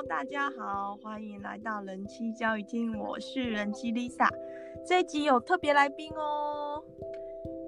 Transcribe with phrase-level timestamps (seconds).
[0.00, 4.26] Hello，大家好，欢迎来到人妻教育厅，我是人妻 Lisa。
[4.86, 6.82] 这一集有特别来宾哦，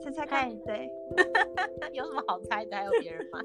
[0.03, 0.91] 猜猜看，谁？
[1.93, 2.75] 有什么好猜的？
[2.75, 3.39] 还有别人吗？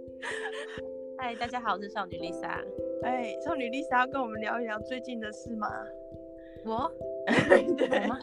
[1.16, 2.62] 嗨，大家好，我是少女 Lisa。
[3.02, 5.66] 哎，少女 Lisa 要跟我们聊一聊最近的事吗？
[6.66, 6.92] 我？
[7.78, 8.18] 对吗？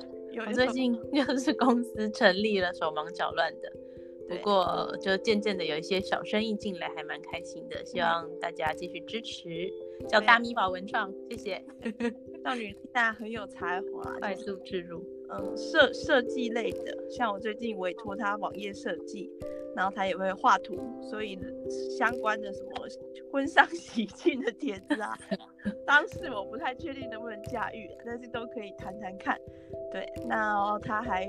[0.46, 3.74] 我最近 就是公司成立了，手忙脚乱的。
[4.30, 7.84] 不过就渐渐的有一些小生意进来，还蛮开心的。
[7.86, 9.72] 希望大家继续支持，
[10.08, 11.64] 叫大米宝文创，谢谢。
[12.44, 15.04] 少女大家很有才华，快速置入。
[15.30, 19.30] 嗯，设设计类的，像我最近委托他网页设计，
[19.76, 21.40] 然后他也会画图，所以
[21.98, 22.72] 相关的什么
[23.32, 25.18] 婚丧喜庆的帖子啊，
[25.88, 29.40] 当时我不太确定能不能驾驭，但是都可以谈谈看。
[29.92, 31.28] 对，那他还。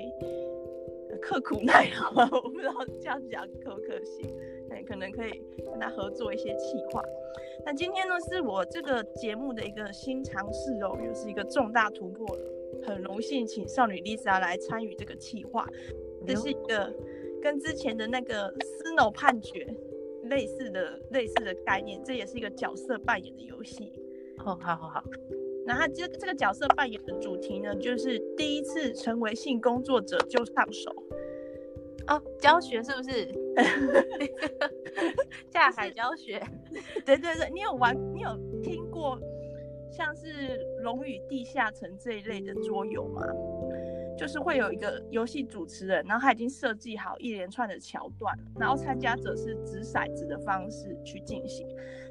[1.25, 4.31] 刻苦耐劳，我不知道这样讲可不可行，
[4.69, 7.03] 对，可能可以跟他合作一些企划。
[7.65, 12.43] 那今天呢，是我这个节目的一个新尝试哦，又是一个重大突破了，
[12.87, 15.67] 很荣幸请少女 Lisa 来参与这个企划。
[16.27, 16.95] 这是一个
[17.43, 19.67] 跟之前的那个 Snow 判决
[20.25, 23.93] 类似的类似的概念，这也是一个角色扮演的游戏。
[24.39, 25.03] 哦，好好好。
[25.67, 30.91] 那他这这个角色扮演的主题呢，就是第一次成为性工作者就上手
[32.07, 33.29] 哦，教学是不是？
[35.51, 36.43] 下海教学？
[37.05, 37.97] 对对对，你有玩？
[38.15, 39.19] 你有听过
[39.91, 40.27] 像是
[40.83, 43.23] 《龙与地下城》这一类的桌游吗？
[44.17, 51.67] 就是会有一个游戏主持人，然后他已经设计好一连串的桥段，然后参加者是掷骰子的方式去进行。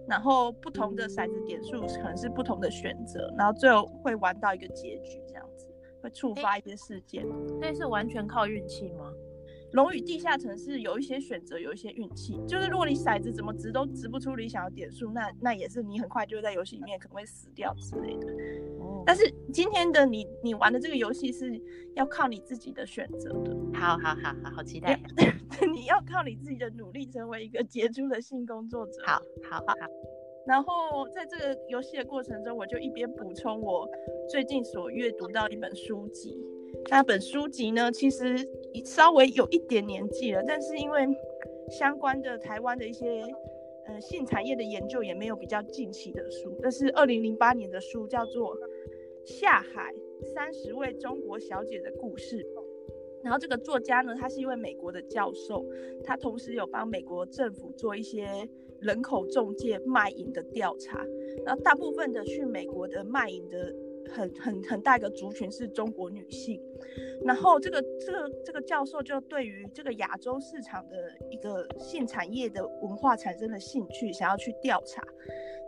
[0.07, 5.67] 然后不同的骰子点数可能是不同的选择，然后最后会玩到一个结局，这样子
[6.01, 7.25] 会触发一些事件。
[7.47, 9.11] 所以是完全靠运气吗？
[9.73, 12.39] 龙与地下城是有一些选择，有一些运气。
[12.47, 18.27] 就是如果你骰子怎么掷都掷不出理想的点数，那那也是你很快就会在游戏里面可能会死掉之类的。
[19.05, 21.59] 但是今天的你，你玩的这个游戏是
[21.95, 23.55] 要靠你自己的选择的。
[23.73, 24.99] 好好好好好期待！
[25.73, 29.01] 你要靠你自己的努力成为一个杰出的性工作者。
[29.05, 29.19] 好，
[29.49, 29.75] 好，好。
[30.45, 33.89] 然后在这个游戏的过程中，我就一边补充我
[34.29, 36.37] 最近所阅读到一本书籍。
[36.89, 38.35] 那本书籍呢，其实
[38.85, 41.05] 稍微有一点年纪了，但是因为
[41.69, 43.23] 相关的台湾的一些。
[43.85, 48.55] 呃，性产业的研究也没有比较近期的书，这是二零零八年的书，叫做
[49.25, 49.93] 《下海
[50.33, 52.37] 三十位中国小姐的故事》。
[53.21, 55.65] 然后这个作家呢，他是一位美国的教授，
[56.01, 58.25] 他同时有帮美国政府做一些
[58.79, 61.05] 人口中介卖淫的调查。
[61.45, 63.75] 然后大部分的去美国的卖淫的。
[64.11, 66.61] 很很很大一个族群是中国女性，
[67.23, 70.97] 然后这个这个这个教授就对于这个亚洲市场的
[71.29, 75.01] 一个性产业的文化产生了兴趣，想要去调查，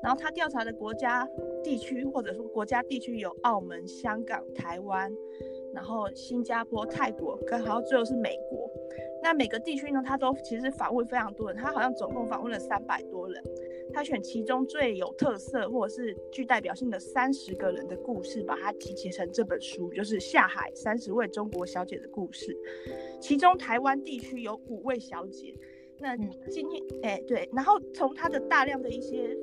[0.03, 1.27] 然后他调查的国家
[1.63, 5.11] 地区或者说国家地区有澳门、香港、台湾，
[5.73, 8.69] 然后新加坡、泰国，跟然后最后是美国。
[9.23, 13.43] 那每个地区呢，他都其实访问非常多人，他好像总共访问了三百多人。
[13.93, 22.53] 他选其中最有特色或者是具代表性的三十个人的故事，把它集结成这本书，就是《下海三十位中国小姐的故事》。
[23.21, 25.53] 其中台湾地区有五位小姐。
[25.97, 26.17] 那
[26.49, 29.33] 今天，哎、欸，对，然后从他的大量的一些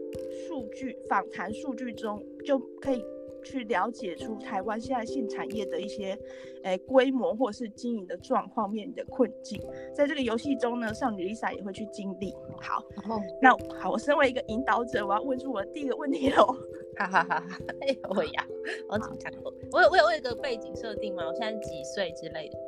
[0.47, 3.02] 数据访谈数据中，就可以。
[3.42, 6.19] 去了解出台湾现在性产业的一些，
[6.64, 9.60] 诶、欸、规模或者是经营的状况面临的困境，
[9.94, 12.34] 在这个游戏中呢，少女 Lisa 也会去经历。
[12.60, 16.54] 好，哦、那好，我身为一个引导者，我要问出我的第一个问题喽。
[16.94, 17.47] 哈哈哈！
[17.81, 18.47] 哎呀，我呀，
[18.88, 19.32] 我紧张。
[19.72, 21.26] 我有我有我有一个背景设定吗？
[21.26, 22.58] 我现在几岁之类的？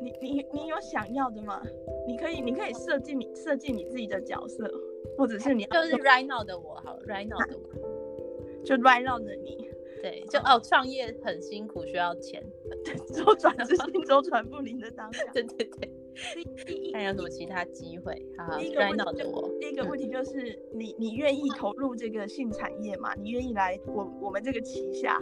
[0.00, 1.62] 你你你有想要的吗？
[2.06, 4.66] 你可以你可以设计你设计你自己的角色，
[5.18, 9.68] 或者是你就是 right now 的我，好，right now 的我，就 right now 的你。
[10.00, 12.42] 对，就哦，创业很辛苦，需要钱，
[13.14, 15.24] 周转资金周转不灵的当下。
[15.32, 15.90] 对对对。
[16.66, 18.20] 第一，看有什么其他机会？
[18.36, 23.14] 好，第一个问题就第一个问题就是你你愿意投入这个性产业吗？
[23.14, 25.18] 你愿意来我我们这个旗下？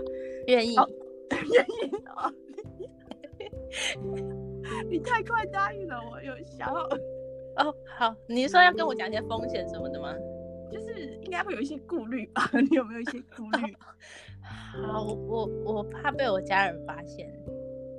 [0.47, 0.75] 愿意，
[1.31, 2.33] 愿意啊！
[4.89, 6.83] 你太快答应了，我有想要。
[7.57, 10.15] 哦，好，你是说要跟我讲一些风险什么的吗？
[10.71, 12.51] 就是应该会有一些顾虑吧？
[12.71, 13.77] 你有没有一些顾虑？
[14.83, 17.29] 好，我我怕被我家人发现。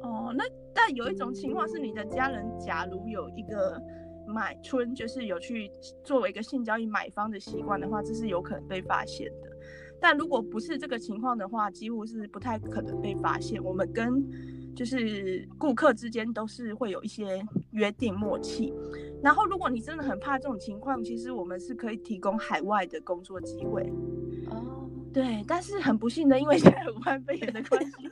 [0.02, 0.44] 哦，那
[0.74, 3.80] 但有一种情况是，你的家人假如有一个
[4.28, 5.70] 买春，就是有去
[6.04, 9.50] 作为一个性交易买方的习惯的话，这是有可能被发现的。
[10.00, 13.62] 但如果不是这个情况的话，几乎是不太可能被发现。
[13.62, 14.24] 我们跟
[14.80, 18.74] 就是顾客之间都是会有一些约定默契。
[19.22, 23.82] 然后，如果你真的很怕这种情况，其实我们是可以提供海外的工作机会。
[24.50, 28.10] 哦，对，但是很不幸的，因为现在武汉肺炎的关系，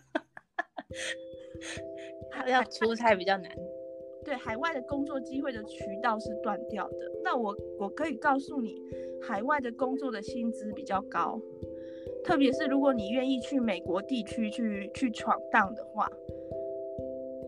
[2.51, 3.49] 要出差比较难。
[4.25, 6.97] 对，海外的工作机会的渠道是断掉的。
[7.23, 8.75] 那我我可以告诉你，
[9.21, 11.39] 海外的工作的薪资比较高，
[12.25, 16.11] 特别是如果你愿意去美国地区去去闯荡的话。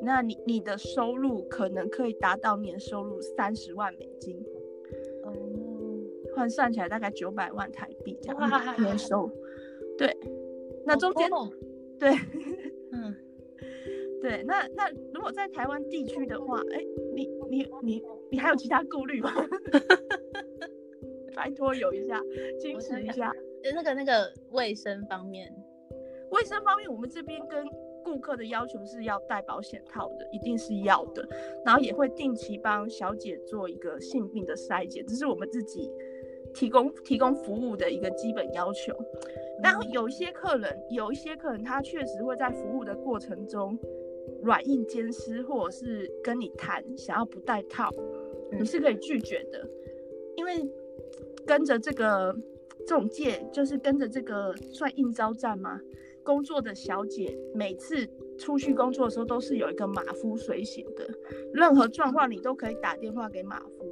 [0.02, 4.42] 那你你的收入可能可以达到年收入三十万美金，
[5.24, 5.34] 哦，
[6.34, 9.30] 换算起来大概九百万台币这样年收，
[9.98, 10.16] 对，
[10.86, 11.30] 那中间，
[12.00, 12.12] 对，
[12.94, 13.14] 嗯，
[14.22, 16.82] 对，那那如果在台湾地区的话，哎，
[17.14, 19.32] 你你你你还有其他顾虑吗？
[21.36, 22.22] 拜托有一下，
[22.60, 23.34] 矜持一下，
[23.74, 25.54] 那个那个卫生方面，
[26.32, 27.68] 卫生方面我们这边跟。
[28.04, 31.28] 顾客的要求是要戴保险套的，一定是要的，
[31.66, 35.92] 然后也会定期帮小姐做一个性病的筛检，这是我们自己
[36.54, 38.94] 提供提供服务的一个基本要求。
[39.62, 43.78] 然后有一些客人，有一些客人他确实会在服务的过程中
[44.42, 47.90] 软硬兼施，或者是跟你谈想要不戴套，
[48.52, 49.68] 你是可以拒绝的，
[50.38, 50.66] 因为
[51.46, 52.34] 跟着这个
[52.88, 55.80] 中介就是跟着这个算应招站吗？
[56.30, 61.04] 工作的小姐每次出去工作的时候都是有一个马夫随行的，
[61.52, 63.84] 任何状况你都可以打电话给马夫。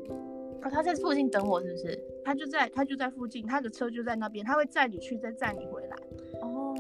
[0.62, 2.00] 哦，他在附近等我是不是？
[2.24, 5.98] 他就在，他就在附近，他的车就在那边，他会载你去，再载你回来。
[6.42, 6.76] 哦，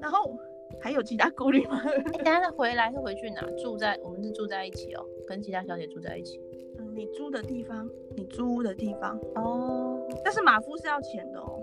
[0.00, 0.34] 然后
[0.80, 1.78] 还有其他顾虑吗？
[2.14, 3.42] 等下他回来是回去哪？
[3.62, 6.40] 住在我们是住在一起哦，跟其他小姐住在一起。
[6.78, 10.08] 嗯，你租的地方，你租的地方哦。
[10.24, 11.62] 但是马夫是要钱的哦。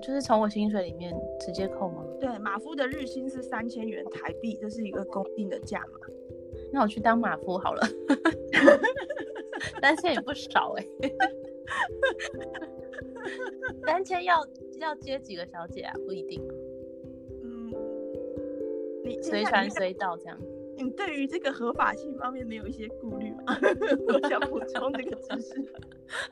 [0.00, 2.04] 就是从我薪水里面直接扣吗？
[2.18, 6.00] 对，马夫的日薪是三千元台币，这是一个公定的价嘛。
[6.72, 7.82] 那我去当马夫好了，
[9.80, 11.16] 三千也不少哎、欸。
[13.86, 14.46] 三千要
[14.78, 15.94] 要接几个小姐啊？
[16.06, 16.40] 不一定。
[17.42, 17.72] 嗯，
[19.04, 20.38] 你随传随到这样。
[20.82, 23.56] 你对于这个合法性方面没有一些顾虑吗？
[24.08, 25.72] 我想补充这个知识。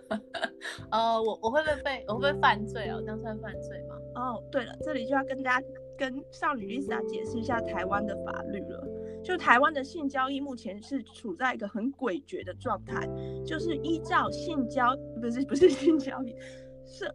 [0.91, 2.99] 呃，我我会不会被我会不会犯罪啊？
[3.01, 3.97] 这样算犯罪吗？
[4.15, 5.67] 哦，对了，这里就要跟大家
[5.97, 8.87] 跟少女 Lisa 解释一下台湾的法律了。
[9.23, 13.07] 就台湾的性交易目前是处在一个很诡谲的状态，
[13.45, 16.35] 就是依照性交不是不是性交易
[16.87, 17.15] 社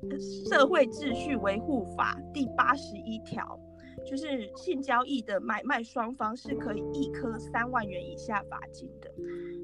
[0.49, 3.59] 社会秩序维护法第八十一条。
[4.05, 9.09] 就是性交易的买卖双方是可以一颗三万元以下罚金的，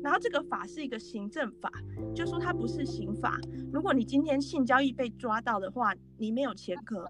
[0.01, 1.71] 然后这个法是一个行政法，
[2.15, 3.38] 就说它不是刑法。
[3.71, 7.07] 如果你今天性交易被抓到的话，你没有前科，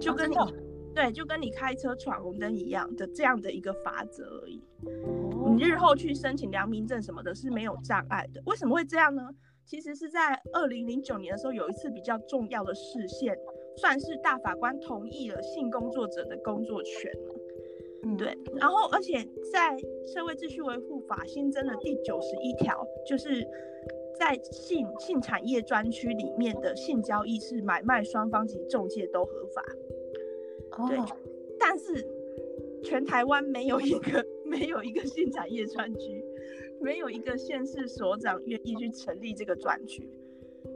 [0.00, 0.50] 就跟你、哦、
[0.94, 4.62] 对，就跟你开车闯红灯一样的这样的一个法则而已。
[5.54, 8.42] 你日后去申请良民证什么的是没有障碍的。
[8.46, 9.28] 为什么会这样呢？
[9.64, 13.36] 其实是在二零零九年的时候有一次比较重要的事件。
[13.80, 17.34] 算是大法官同意了性工作者的工作权了，
[18.02, 18.36] 嗯，对。
[18.56, 19.76] 然后，而且在
[20.12, 23.46] 社会秩序维护法新增的第九十一条，就是
[24.18, 29.64] 在性性产业专区里面的性交易是买卖双方及中介都合法。
[30.72, 30.98] 哦，对。
[31.58, 32.06] 但是
[32.82, 36.24] 全台湾没有一个没有一个性产业专区，
[36.80, 40.08] 没有一个县市所长愿意去成立这个专区。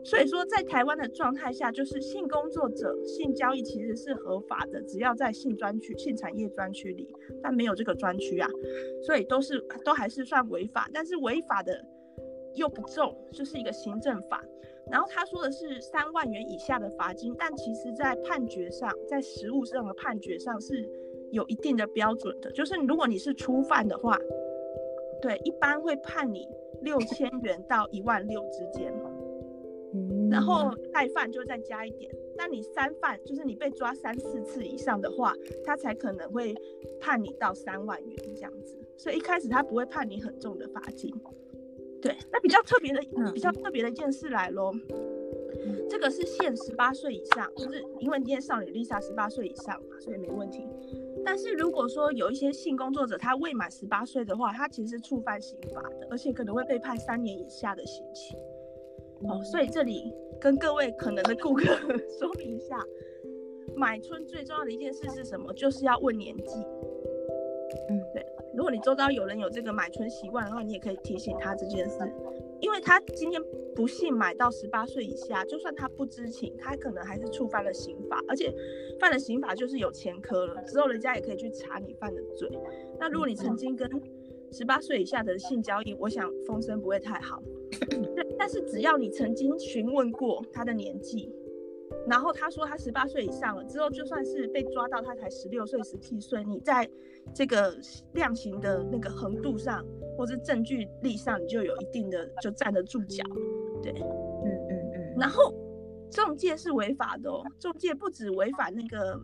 [0.05, 7.09] 所以说，在台湾的状态下，就是性工作者性交易其实是合法的，只要在性专区、性产业专区里，
[7.41, 8.49] 但没有这个专区啊，
[9.05, 10.91] 所以都是都还是算违法。
[10.93, 11.85] 但是违法的
[12.57, 14.43] 又不重，就是一个行政法。
[14.91, 20.85] 然后他说的是三万元以下的罚金，但其实在判决上，在实务上的判决上是
[21.31, 24.19] 有一定的标准的，就是如果你是初犯的话，
[25.23, 26.49] 对，一般会判你
[26.81, 28.93] 六千元到一万六之间。
[30.31, 36.55] 然后再犯就再加一点，那你三犯就是你被抓三四次以上的话，他才可能会
[37.01, 38.79] 判你到三万元这样子。
[38.97, 41.13] 所以一开始他不会判你很重的罚金。
[42.01, 43.01] 对，那比较特别的、
[43.33, 44.75] 比较特别的一件事来咯，
[45.89, 50.67] 这个是限十八岁以上，就是因为今天少女 Lisa 十八岁以上嘛，所以没问题。
[51.25, 58.35] 但是如果说有一些性工作者他未满十八岁的话，他其实是触犯刑法的，而且可能会被判三年以下的刑期。
[59.25, 61.65] 哦，所以这里跟各位可能的顾客
[62.19, 62.77] 说明一下，
[63.77, 65.53] 买春最重要的一件事是什么？
[65.55, 66.55] 就是要问年纪。
[67.89, 68.25] 嗯，对。
[68.55, 71.99] 如果你周遭有人有这个买春习惯的话，你也可以提醒他这件事，
[72.61, 73.43] 因为他今天
[73.75, 78.55] 不幸买到十八岁以下，就算他不知情，他可能还是触犯了刑法，而且
[79.01, 82.47] 犯了刑法就是有前科了，之后人家也可以去查你犯的罪。
[83.01, 83.89] 那如果你曾经跟
[84.53, 87.43] 十八岁以下的性交易，我想风声不会太好。
[88.39, 91.33] 但是只要你曾经询问过他的年纪，
[92.07, 96.89] 然后他说他十八岁以上了之后，就算是被抓到他才十六岁、十七岁，你在
[97.33, 97.75] 这个
[98.13, 99.83] 量刑的那个横度上，
[100.19, 103.25] 或是证据力上，你就有一定的就站得住脚。
[103.83, 105.15] 对，嗯嗯嗯。
[105.19, 105.55] 然后
[106.11, 109.19] 中介是违法的哦，中介不止违反那个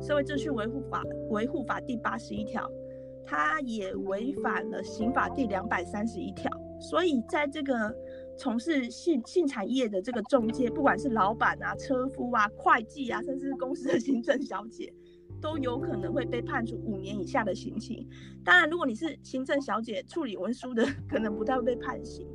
[0.00, 2.70] 社会秩序维护法维护法第八十一条，
[3.30, 6.50] 他也违反了刑法第两百三十一条。
[6.80, 7.94] 所以在这个
[8.36, 14.92] 从事性性产业的这个中介，不管是老板啊、车夫啊、会计啊，甚至是公司的行政小姐，
[15.40, 18.04] 都有可能会被判处五年以下的刑期。
[18.44, 22.26] 当然，如果你是行政小姐处理文书的，可能不太会被判刑。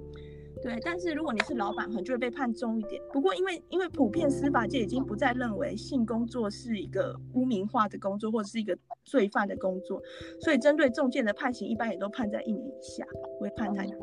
[0.62, 3.02] 对，但是如果你是老板，可能就会被判重一点。
[3.12, 10.02] 不过，因为因为普遍司法界已经不再认为性工作是一个污名化的工作，或者是一个罪犯的工作，
[10.40, 13.06] 所以针对仲介的判刑，一般也都判在一年以下，
[13.38, 14.00] 不会判太重。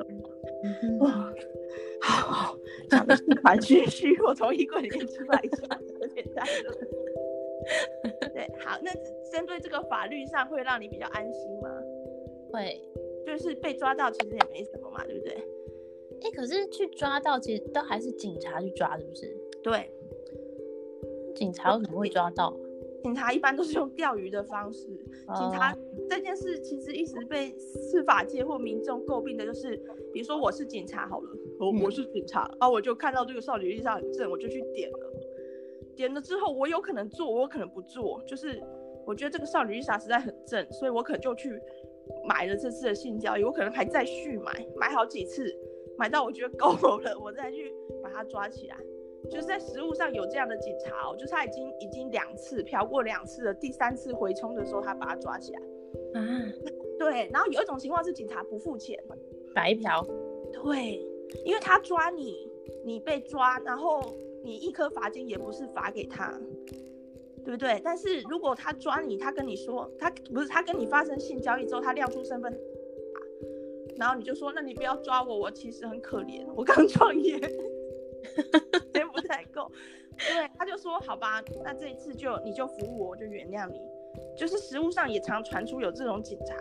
[1.00, 1.32] 哇，
[2.02, 2.56] 好，
[2.88, 6.70] 讲的是蛮唏嘘， 我从衣柜里面出来一下，有点带热。
[8.34, 8.92] 对，好，那
[9.32, 11.68] 针对这个法律上会让你比较安心吗？
[12.52, 12.80] 会，
[13.26, 15.42] 就是被抓到其实也没什么嘛，对不对？
[16.22, 19.36] 哎，可是去抓到，其实都还是警察去抓，是不是？
[19.62, 19.90] 对，
[21.34, 22.56] 警察为什么会抓到？
[23.02, 24.86] 警察一般都是用钓鱼的方式。
[25.26, 25.76] 哦、警察
[26.08, 29.76] 这件事其实一直被司法界或民众诟病的，就是
[30.12, 34.98] 比如说我是警察好了，我、嗯、我是警察，啊，我就看到这个少女丽莎很正，我就去点了。
[35.96, 38.62] 点了之后，我有可能做，我有可能不做，就是
[39.04, 41.60] 我觉得这个少女丽莎实在很正，所以我可能就去
[42.24, 45.52] 买了这次的性交易，我可能还再续买，买好几次。
[45.96, 47.72] 买到我觉得够了， 我再去
[48.02, 48.76] 把它抓起来。
[49.30, 55.60] 就是在实物上有这样的警察哦，就是他已经已经两次嫖过两次了，第三次回冲的时候他把他抓起来。
[56.14, 56.52] 嗯，
[56.98, 57.30] 对。
[57.32, 58.98] 然后有一种情况是警察不付钱，
[59.54, 60.04] 白嫖。
[60.52, 61.06] 对，
[61.44, 62.50] 因为他抓你，
[62.84, 64.02] 你被抓，然后
[64.42, 66.36] 你一颗罚金也不是罚给他，
[67.44, 67.80] 对不对？
[67.84, 72.52] 但是如果他抓你，他跟你说他不是他跟你发生性交易之后，他亮出身份。
[73.96, 77.38] 然后你就说，那你不要抓我，我其实很可怜，我刚创业，
[78.92, 79.70] 钱不太够。
[80.16, 83.80] 对，他就说，好吧，那这一次就你就服务我，我就原谅你。
[84.36, 86.54] 就是实物上也常传出有这种警察，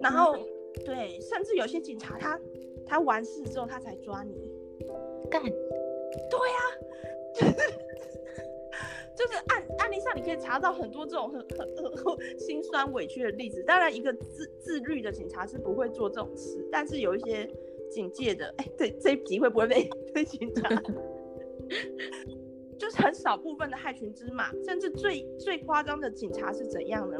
[0.00, 0.44] 然后、嗯、
[0.84, 2.40] 对，甚至有些警察他
[2.86, 4.34] 他完事之后他才抓你，
[5.30, 6.58] 干，对呀、
[7.40, 7.89] 啊。
[9.20, 13.62] 就是案案例上，你可以查到很多这种很很很心酸委屈的例子。
[13.64, 17.46] 当然，一个自自律的警察是不会做这种事，但是有一些
[17.90, 20.70] 警戒的，哎、欸，这这一集会不会被被警察？
[22.78, 27.18] 就是很少部分的害群之马，甚至最最夸张的警察是怎样呢？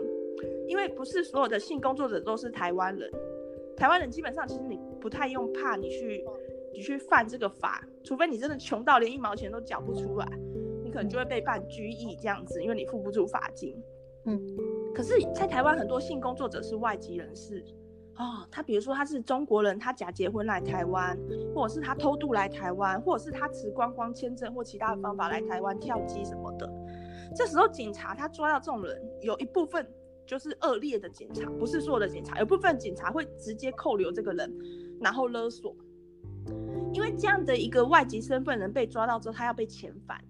[0.67, 3.11] 因为不是所有的性工作者都是台湾人，
[3.77, 6.25] 台湾人基本上其实你不太用怕你去
[6.73, 10.27] 你去犯这个法，除非你真的穷到连一毛钱都缴不出来。
[10.91, 13.75] 可能就会被办拘役这样子，因为你付不出罚金。
[14.27, 14.39] 嗯，
[14.95, 17.65] 可是，在台湾很多性工作者是外籍人士
[18.17, 21.19] 哦，他比如说他是中国人，他假结婚来台湾，
[21.55, 26.71] 或者是他偷渡来台湾，或者是他持观光签证或其他的方法来台湾跳机什么的。
[27.35, 29.89] 这时候警察他抓到这种人，有一部分
[30.27, 34.53] 就是恶劣的警察，不是所有的警察，有部分警察会直接扣留这个人，
[35.01, 35.75] 然后勒索，
[36.93, 40.23] 因为这样的一个外籍身份人被抓到之后，他要被遣返。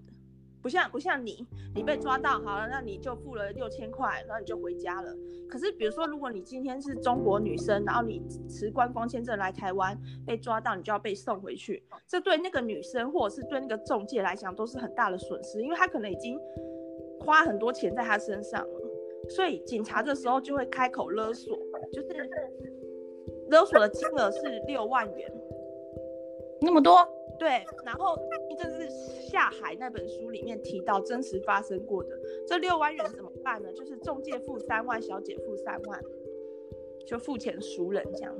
[0.62, 5.14] 不像不像你，你被抓到好了，那你就付了六千块，然后你就回家了。
[5.48, 11.82] 可是比如说，如果你今天是中国女生，然后你持观光签证来台湾被抓到，你就要被送回去。
[12.06, 16.38] 这对那个女生或者是对那个中介来讲都是很大的损失，因为他可能已经
[17.20, 18.80] 花很多钱在他身上了。
[19.28, 21.58] 所以警察这时候就会开口勒索，
[21.92, 22.30] 就是
[23.48, 25.32] 勒索的金额是六万元，
[26.60, 26.96] 那么多。
[27.40, 28.18] 对，然后
[28.58, 28.86] 这是
[29.30, 32.10] 下海那本书里面提到真实发生过的。
[32.46, 33.72] 这六万元怎么办呢？
[33.72, 35.98] 就是中介付三万，小姐付三万，
[37.06, 38.36] 就付钱赎人这样。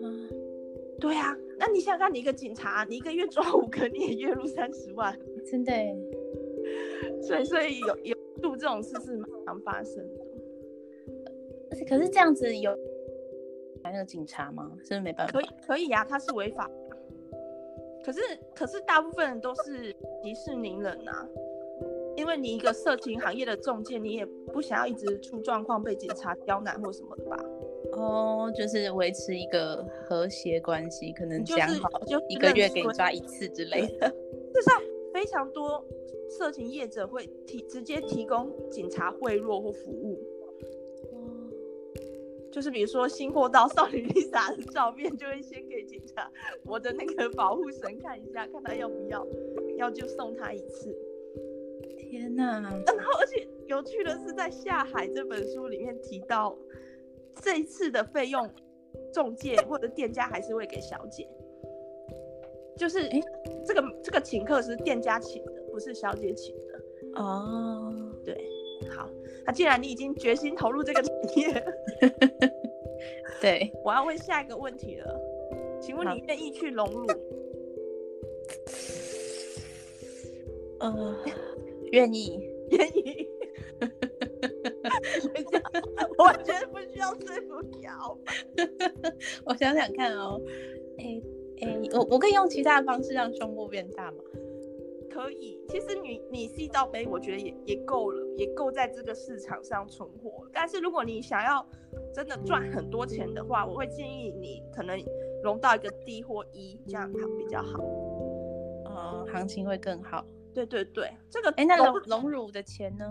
[0.00, 0.26] 嗯，
[0.98, 5.72] 对啊，那你想看，你一个警察，你一个月抓五个，你也月入三十万，真的。
[7.20, 10.24] 所以，所以有有度这种事是蛮常发生的。
[11.86, 12.74] 可是这样子有
[13.82, 14.72] 那个警察吗？
[14.78, 15.32] 是不是没办法？
[15.34, 16.70] 可以，可以呀，他是违法。
[18.04, 18.20] 可是，
[18.54, 21.28] 可是大部分人都是息事宁人呐、啊，
[22.16, 27.38] 因为你一个色情行业的中介，你也不想要一直出状况被警察刁难或什么的吧？
[27.92, 34.08] 哦，就是维持一个和谐关系，可能讲好就一个月给你抓一次之类的。
[34.08, 34.82] 事实上，
[35.12, 35.84] 非常多
[36.30, 40.18] 色情业者会提直接提供警察贿赂或服务。
[42.52, 46.30] 就是比如说新货到少女 Lisa 的照片，就会先给警察
[46.64, 49.26] 我的那个保护神看一下，看他要不要，
[49.78, 50.94] 要就送他一次。
[51.98, 52.60] 天哪！
[52.60, 56.54] 然后而且有趣的是，在下海这本书里面提到，
[57.40, 58.46] 这一次的费用，
[59.14, 61.26] 中介或者店家还是会给小姐。
[62.76, 63.20] 就是哎，
[63.66, 66.80] 这个这个请客是店家请的，不是小姐请的。
[67.14, 68.34] 哦，对，
[68.90, 69.08] 好。
[69.44, 71.64] 那既然你已经决心投入这个产业，
[73.40, 75.20] 对，我要问下一个问题了。
[75.80, 77.06] 请问你愿意去隆乳？
[80.78, 81.16] 呃，
[81.92, 83.28] 愿意， 愿意。
[86.18, 87.98] 我完全不需要说服你啊！
[89.44, 90.40] 我想想看哦，
[90.98, 91.20] 哎
[91.62, 94.18] 哎，我我可以用其他的方式让胸部变大吗？
[95.12, 100.48] 可以，其实你你 C 罩杯，我觉得也也够了，也够在这个市场上存活。
[100.52, 101.64] 但是如果你想要
[102.14, 104.98] 真的赚很多钱的话，我会建议你可能
[105.42, 107.78] 融到一个 D 或 E，这样它比较好。
[108.88, 110.24] 嗯，行情会更好。
[110.54, 113.10] 对对对，这个哎，那隆隆乳的钱呢？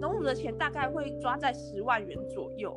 [0.00, 2.74] 隆乳的钱大概会抓在十万元左右。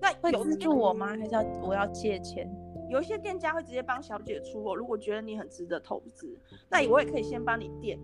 [0.00, 1.08] 那会资助我吗？
[1.08, 2.50] 还是要我要借钱？
[2.90, 6.36] 有一些店家会直接帮小姐出货，如果觉得你很值得投资，
[6.68, 7.98] 那我也可以先帮你垫，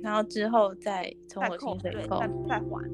[0.00, 2.90] 然后之后再从我薪水扣，再再还。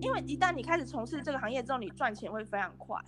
[0.00, 2.98] 因为一旦你开始从事这个行业之后，你赚钱会非常快。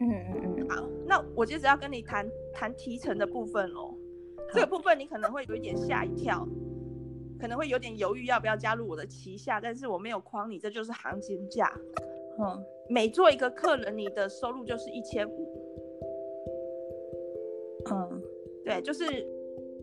[0.00, 0.68] 嗯嗯嗯。
[0.68, 3.94] 好，那我接着要跟你谈谈提成的部分喽。
[4.52, 6.46] 这个部分你可能会有一点吓一跳，
[7.40, 11.72] 可能会有点犹豫要不要加入我的旗下，但是我没有框你，这就是行情价。
[12.38, 15.51] 嗯，每做一个客人，你的收入就是一千五。
[17.90, 18.22] 嗯，
[18.64, 19.04] 对，就是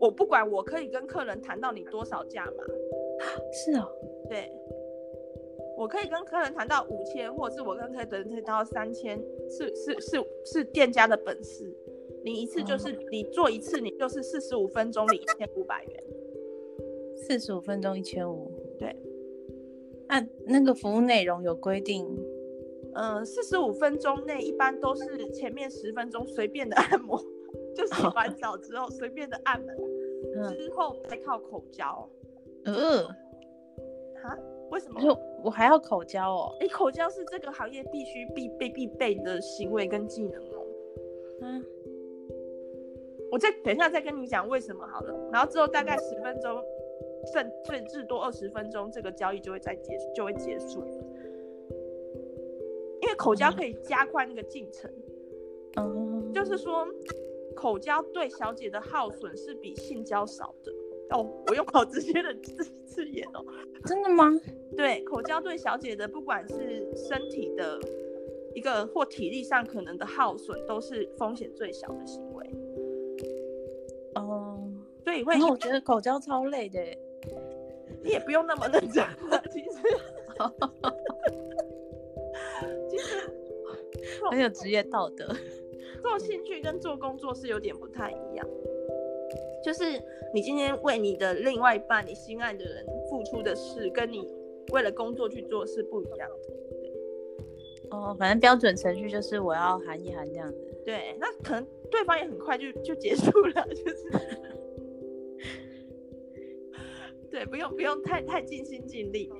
[0.00, 2.64] 我不管，我可以跟客人谈到你多少价嘛？
[3.52, 3.86] 是哦，
[4.28, 4.50] 对，
[5.76, 11.72] 我可以跟客人谈到五千，或者是我跟客人谈到三千，是是是是店家的本事。
[12.22, 16.04] 你一次就是、嗯、你做一次，你就是四十五分钟领一千五百元。
[17.16, 18.94] 四十五分钟一千五，对。
[20.08, 22.06] 那那个服务内容有规定？
[22.94, 27.18] 嗯，四十五分钟内一般都是前面十分钟随便的按摩。
[27.80, 29.72] 就 洗完澡之后随便的按摩，
[30.36, 32.06] 嗯、之后再靠口交。
[32.66, 33.04] 呃，
[34.22, 34.38] 哈？
[34.70, 35.00] 为什么？
[35.00, 36.54] 就我还要口交哦？
[36.60, 40.66] 哎、欸，口交是这个行业必须必备必备的行为跟技能哦。
[41.40, 41.64] 嗯，
[43.32, 45.30] 我再等一下再跟你讲为什么好了。
[45.32, 46.62] 然后之后大概十分钟，
[47.32, 50.88] 甚最至多二十分钟，这个交易就会再结就会结束了。
[53.00, 54.92] 因为口交可以加快那个进程。
[55.76, 56.86] 嗯，就是说。
[57.60, 60.72] 口交对小姐的耗损是比性交少的
[61.10, 63.44] 哦，我用好直接的字字眼哦，
[63.84, 64.32] 真的吗？
[64.74, 67.78] 对，口交对小姐的不管是身体的
[68.54, 72.50] 一个或体力上可能的耗损，都是风险最小的行为。
[74.14, 74.58] 哦，
[75.04, 76.80] 所以会，然后我觉得口交超累的，
[78.02, 79.68] 你也不用那么认真了，其实，
[82.88, 83.30] 其实
[84.30, 85.28] 很有职业道德。
[86.00, 88.48] 做兴趣跟做工作是有点不太一样，
[89.64, 89.84] 就是
[90.34, 94.26] 你今天为你的另外一半、你心爱的人付出的事，跟你
[94.72, 96.36] 为了工作去做是不一样的。
[96.80, 96.92] 对，
[97.90, 100.58] 哦，反正标准程序就是我要含一含这样子。
[100.84, 104.10] 对，那可能对方也很快就就结束了，就是，
[107.30, 109.30] 对，不用不用太太尽心尽力。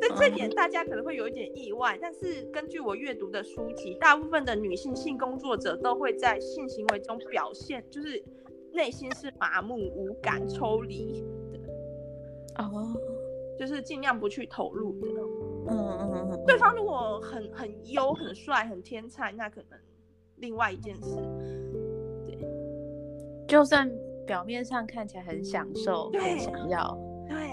[0.00, 8.22] 这这点大家可能会有一点意外，但是根据我阅读的书籍，大部分的女性性工作者都会在性行为中表现，就是
[8.72, 11.58] 内心是麻木、无感、抽离的。
[12.62, 12.94] 哦，
[13.58, 15.08] 就是尽量不去投入的。
[15.68, 16.44] 嗯嗯嗯。
[16.46, 19.78] 对方如果很很优、很帅、很天才，那可能
[20.36, 21.16] 另外一件事。
[22.26, 22.38] 对，
[23.46, 23.90] 就算
[24.26, 26.98] 表面上看起来很享受、很想要。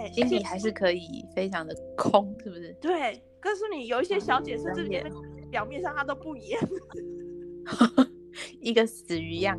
[0.10, 2.74] 对，心里还是可以非常的空，是不是？
[2.82, 5.10] 对，告诉你，有一些小姐甚至连
[5.50, 6.60] 表面上她都不演，
[8.60, 9.58] 一个死鱼样。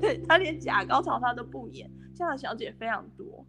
[0.00, 3.44] 对，她连假高潮她都不演，这样的小姐非常多。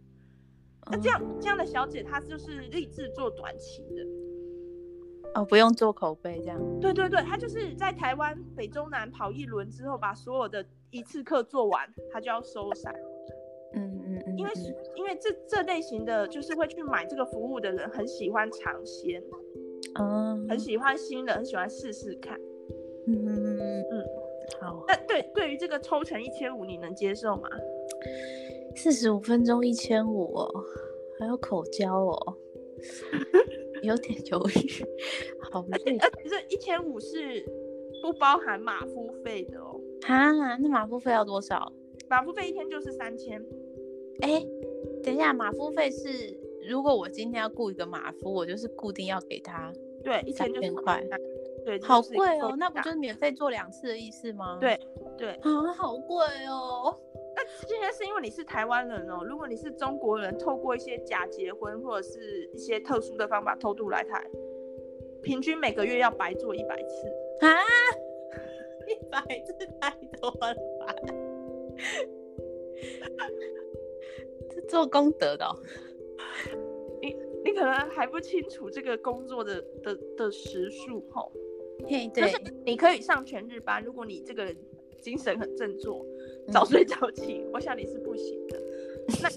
[0.90, 6.60] 那这样、嗯、这样的小姐，她就是立志做短期的，哦，不用做口碑这样。
[6.80, 12.94] 对对对，她就是在台湾北中南跑一轮之后，把所有的一次课做完，她就要收山。
[13.74, 14.52] 嗯嗯嗯，因为
[14.96, 19.22] 因为这这类型的就是会去买这个服务的人很喜欢尝鲜，
[19.98, 22.38] 嗯，很喜欢新的，很喜欢试试看，
[23.06, 23.58] 嗯嗯
[23.90, 24.04] 嗯，
[24.60, 24.84] 好。
[24.88, 27.48] 那对对于这个抽成一千五，你能接受吗？
[28.76, 30.64] 四十五分钟一千五哦，
[31.18, 32.36] 还有口交哦，
[33.82, 34.84] 有点犹豫。
[35.50, 37.44] 好而且而且这一千五是
[38.02, 39.80] 不包含马夫费的哦。
[40.08, 41.72] 啊，那马夫费要多少？
[42.08, 43.40] 马夫费一天就是三千。
[44.20, 44.44] 哎，
[45.02, 49.72] 等一下，马夫费是如果我今天要雇一个马夫，我就是固定要给他
[50.02, 51.02] 对一千块。
[51.64, 54.58] 对，好贵哦，那不就是免费做两次的意思吗？
[54.60, 54.78] 对
[55.16, 56.94] 对啊，好贵哦。
[57.34, 64.22] 那今天是因为你是台湾人哦，如果你是中国人，透过一些假结婚或者是一些特殊的方法偷渡来台，
[65.22, 67.08] 平均每个月要白做一百次
[67.46, 67.48] 啊，
[68.86, 70.94] 一百次太多了吧？
[74.74, 75.56] 是做功德的哦。
[77.00, 81.30] 你你可能还不清楚这个工作的的的时数吼。
[81.88, 82.32] 嘿，对，
[82.64, 84.56] 你可以上全日班，如果你这个人
[85.00, 86.04] 精神很振作，
[86.52, 88.60] 早睡早起，嗯、我想你是不行的。
[89.22, 89.28] 那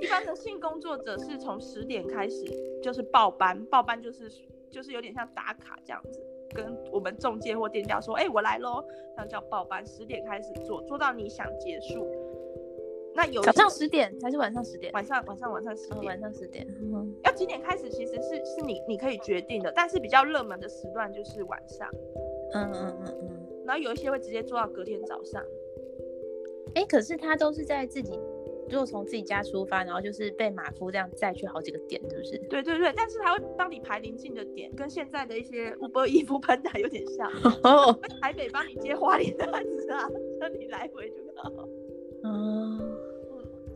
[0.00, 2.44] 一般的性工作者是从十点开始
[2.82, 4.30] 就是报班，报班就是
[4.70, 6.20] 就是有点像打卡这样子，
[6.54, 8.84] 跟我们中介或店家说，哎、欸，我来喽，
[9.16, 12.06] 那叫报班，十点开始做，做到你想结束。
[13.14, 14.92] 那有早上十点还是晚上十点？
[14.92, 16.66] 晚上晚上晚上十点，晚上十点。
[16.82, 17.88] 嗯，要几点开始？
[17.88, 21.88] 其实是是你你可以决定的，但是比较热门的时段就是晚上。
[22.54, 23.46] 嗯嗯嗯嗯。
[23.64, 25.42] 然后有一些会直接做到隔天早上。
[26.74, 28.18] 哎、欸，可是他都是在自己，
[28.68, 32.38] 如果从自己家出发，然后就是被马夫这样载去好几个点，是不是？
[32.50, 37.30] 对对对，但是他会帮你排临近的点，跟现在的一些 Uber Eats Panda 有点像。
[37.62, 37.96] 哦。
[38.20, 41.68] 台北帮你接花莲的案子啊，那你来回就好。
[42.24, 42.93] 嗯。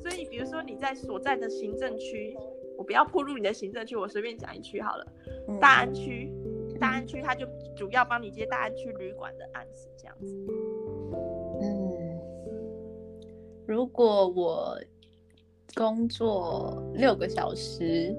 [0.09, 2.35] 所以，比如说你在所在的行政区，
[2.79, 5.07] 我不要铺入你的行政区，我随便讲一区好了。
[5.49, 6.33] 嗯、大安区，
[6.81, 10.35] 大安区他就主要帮你接大安区旅馆的案子，这样子。
[11.61, 12.19] 嗯，
[13.67, 14.81] 如果我
[15.75, 18.17] 工作六个小时，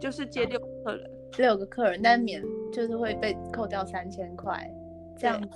[0.00, 4.68] 就是接六个客人，六个客人，但免就是会被扣掉三千块，
[5.16, 5.48] 这样子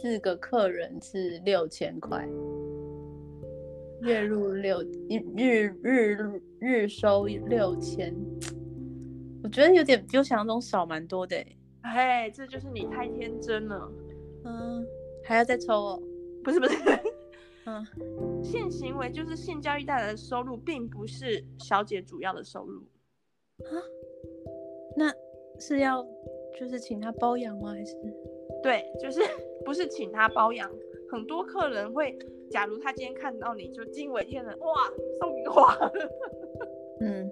[0.00, 2.28] 四个客人是六千块。
[4.02, 8.14] 月入六日日日收六千，
[9.42, 11.36] 我觉得有点比我想象中少蛮多的。
[11.82, 13.92] 哎，这就是你太天真了。
[14.44, 14.84] 嗯，
[15.24, 16.02] 还要再抽哦？
[16.42, 16.76] 不是不是，
[17.66, 22.80] 嗯，性行为就是性交易带来的收入，并不是小姐主要的收入。
[23.64, 23.78] 啊？
[24.96, 25.12] 那
[25.60, 26.04] 是要
[26.58, 27.70] 就是请他包养吗？
[27.70, 27.94] 还是？
[28.62, 29.20] 对，就是
[29.64, 30.68] 不是请他包养，
[31.12, 32.18] 很多客人会。
[32.50, 34.66] 假如他今天看到你就惊为天人，哇，
[35.18, 35.74] 送你花，
[37.00, 37.30] 嗯，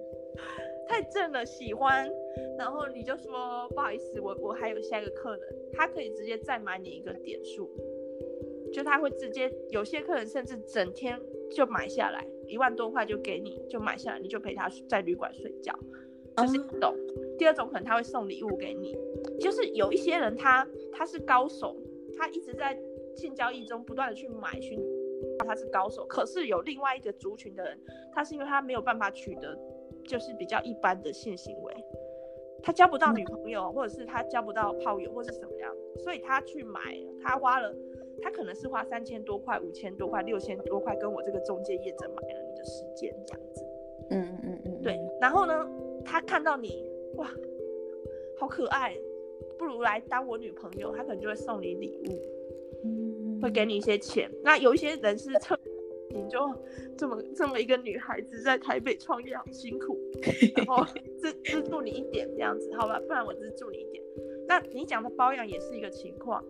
[0.87, 2.11] 太正了，喜欢，
[2.57, 5.41] 然后你就说不好意思，我我还有下一个客人，
[5.73, 7.69] 他可以直接再买你一个点数，
[8.73, 15.71] 就他会直接有些客人甚至整天就买下来，一万多块就给你，就买下来，你就陪他在旅馆睡觉，
[16.37, 16.95] 就是一种。
[16.97, 18.97] 嗯、第二种可能他会送礼物给你，
[19.39, 21.77] 就是有一些人他他是高手，
[22.17, 22.75] 他一直在
[23.15, 24.79] 性交易中不断的去买寻。
[25.45, 27.77] 他是高手，可是有另外一个族群的人，
[28.13, 29.57] 他是因为他没有办法取得，
[30.07, 31.73] 就是比较一般的性行为，
[32.63, 36.79] 他交不到女朋友，或者是他交不到炮友，或是什么样，所以他去买，
[37.21, 37.75] 他花了，
[38.21, 43.63] 他可能是花三千多块、五千多块、六千多块，跟我这个中介业者买了你的时间这样子。
[44.09, 44.99] 嗯嗯嗯嗯，对。
[45.19, 45.69] 然后呢，
[46.05, 46.83] 他看到你，
[47.15, 47.29] 哇，
[48.37, 48.95] 好可爱，
[49.57, 52.40] 不如来当我女朋友，他可能就会送你礼物。
[53.41, 55.59] 会给你一些钱，那有一些人是特，
[56.09, 56.39] 你就
[56.97, 59.97] 这么这么一个女孩子在台北创业好辛苦，
[60.55, 60.85] 然后
[61.19, 64.03] 资资助你一点这样子，好吧，不然我资助你一点。
[64.47, 66.43] 那你讲的包养也是一个情况。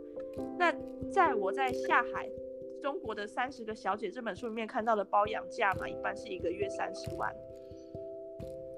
[0.58, 0.74] 那
[1.12, 2.30] 在我在下海
[2.82, 7.30] 中国的三十个小姐这本书里面看到的包养价嘛，一般是一个月三十万。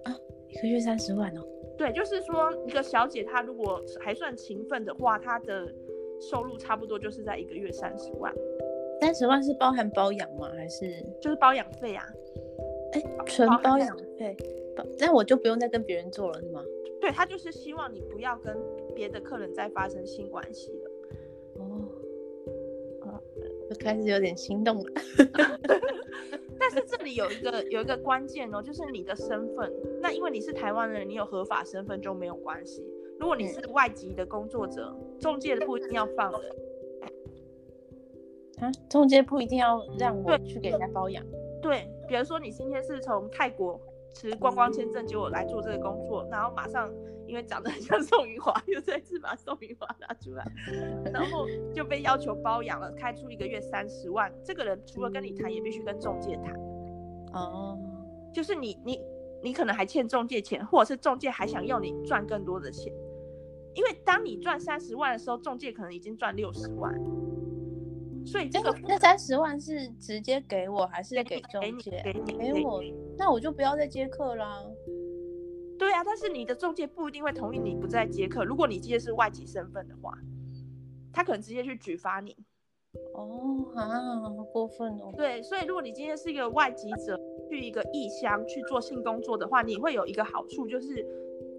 [0.03, 0.15] 啊，
[0.49, 1.41] 一个月三十万哦？
[1.77, 5.73] 对，就是说一个小姐她如果还算勤奋的话，她的。
[6.29, 8.33] 收入差不多就是在一个月三十万，
[9.01, 10.49] 三十万是包含包养吗？
[10.55, 12.05] 还是就是包养费啊？
[12.93, 14.35] 哎、欸，纯包养费，
[14.99, 16.63] 那我就不用再跟别人做了，是吗？
[17.01, 18.55] 对，他就是希望你不要跟
[18.95, 20.91] 别的客人再发生性关系了。
[21.55, 21.89] 哦，
[23.01, 23.19] 啊，
[23.69, 24.91] 就开始有点心动了。
[26.59, 29.69] 但是这里有一个有一个关键哦，就是你的身份。
[30.01, 32.81] 那因为你是台湾人，你有合法身份就没有关系。
[33.19, 36.41] 如果你是外籍的工作者，中介的不一定要放人。
[38.59, 41.25] 啊，中介不一定要让我去给人家包养。
[41.61, 43.79] 对，比如说你今天是从泰国
[44.13, 46.93] 持观光签证，结果来做这个工作，然后马上
[47.25, 50.45] 因为长得很像宋云华，又再次把宋云华拿出来，
[51.11, 54.31] 然后就被要求包养了，开出一个月三十万。
[54.43, 56.53] 这个人除了跟你谈，也必须跟中介谈。
[57.33, 57.77] 哦，
[58.31, 59.01] 就是你你
[59.41, 62.93] 你可能还欠中介钱，或者是中介还想要你赚更多的钱。
[63.75, 66.93] 因为当你赚三十万的时候，中介可能已经赚六十万。
[68.25, 72.01] 所以这个那三十万是直接给我，还是给中介？
[72.03, 72.81] 给你，给我，
[73.17, 74.63] 那我就不要再接客啦。
[75.77, 78.45] 对啊，但是你的中介不一定会同意你不再接客。
[78.45, 80.17] 如果你今天是外籍身份的话，
[81.11, 82.33] 他可能直接去举发你。
[83.13, 85.11] 哦啊，好过分哦。
[85.17, 91.05] 对，所以如果你今天是一个外籍者，去一个异乡去做性工作的话，你会有一个好处，就是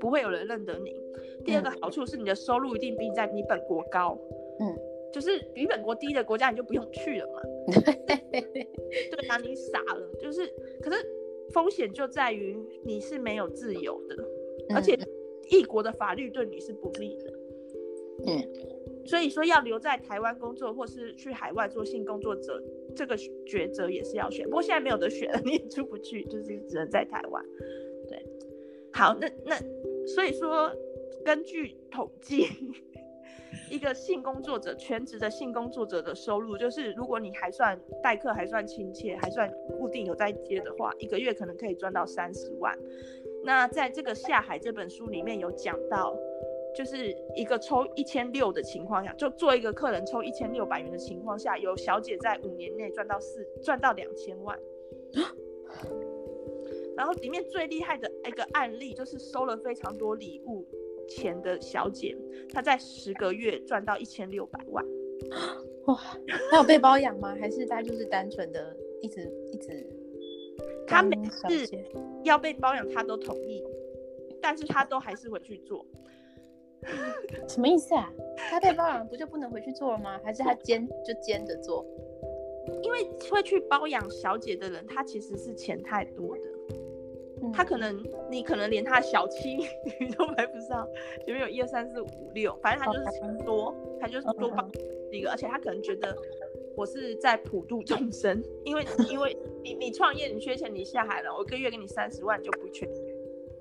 [0.05, 0.95] 不会有人认得你。
[1.47, 4.19] 第二个好处是你的收入一定比你在你本国高。
[4.61, 4.77] 嗯。
[5.11, 7.41] 就是比本国低的国家，你就不用去了嘛。
[8.33, 10.11] 对啊，你傻了。
[10.21, 10.45] 就是，
[10.83, 10.99] 可是
[11.53, 14.17] 风险就在于你是没有自由的，
[14.75, 14.99] 而且
[15.51, 17.33] 异国的法律对你是不利的。
[18.27, 22.61] 嗯，所以说要留在台湾工作，或是去海外做性工作者，
[22.97, 24.45] 这个抉择也是要选。
[24.47, 27.45] 不过现在没有得选了， 你也出不去，就是只能在台湾。
[28.09, 28.21] 对，
[28.93, 29.57] 好，那那
[30.07, 30.71] 所以说，
[31.25, 32.47] 根据统计。
[33.71, 42.77] 一个性工作者，全职的性工作者的收入，就是如果你还算代课还算亲切，还算固定有在接的话，一个月可能可以赚到三十万。
[43.45, 46.15] 那在这个下海这本书里面有讲到，
[46.77, 54.59] 就是一个抽一千六的情况下，就做一个客人抽一千六百元的情况下，有小姐在五年内赚到四赚到两千万。
[56.97, 60.67] 然后里面最厉害的一个案例就是收了非常多礼物。
[61.07, 62.17] 钱的小姐，
[62.51, 64.83] 她在十个月赚到一千六百万，
[65.85, 66.01] 哇！
[66.51, 67.37] 她有被包养吗？
[67.39, 69.87] 还是她就是单纯的一直一直？
[70.87, 71.69] 她每次
[72.23, 73.63] 要被包养，她都同意，
[74.41, 75.85] 但是她都还是回去做。
[77.47, 78.11] 什么意思啊？
[78.51, 80.19] 她被包养不就不能回去做了吗？
[80.25, 81.85] 还是她兼就兼着做？
[82.83, 86.45] 因为会去包养小姐的人，他其实是钱太多的。
[87.53, 89.57] 他可能，你可能连他小七
[90.01, 90.87] 你都排不上，
[91.25, 94.71] 前面有一二三四五六，反正他就是钱多，他就是多帮
[95.13, 96.17] 一个，而且他可能觉得
[96.77, 102.89] 我是在普度众生，因为 因为你你创业你缺钱你下海了，我一个月给你三十万就不缺。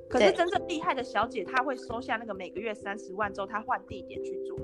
[0.10, 4.56] 可是真正厉害的小姐，她会收下那个每个月三十万之后，她换地点去做。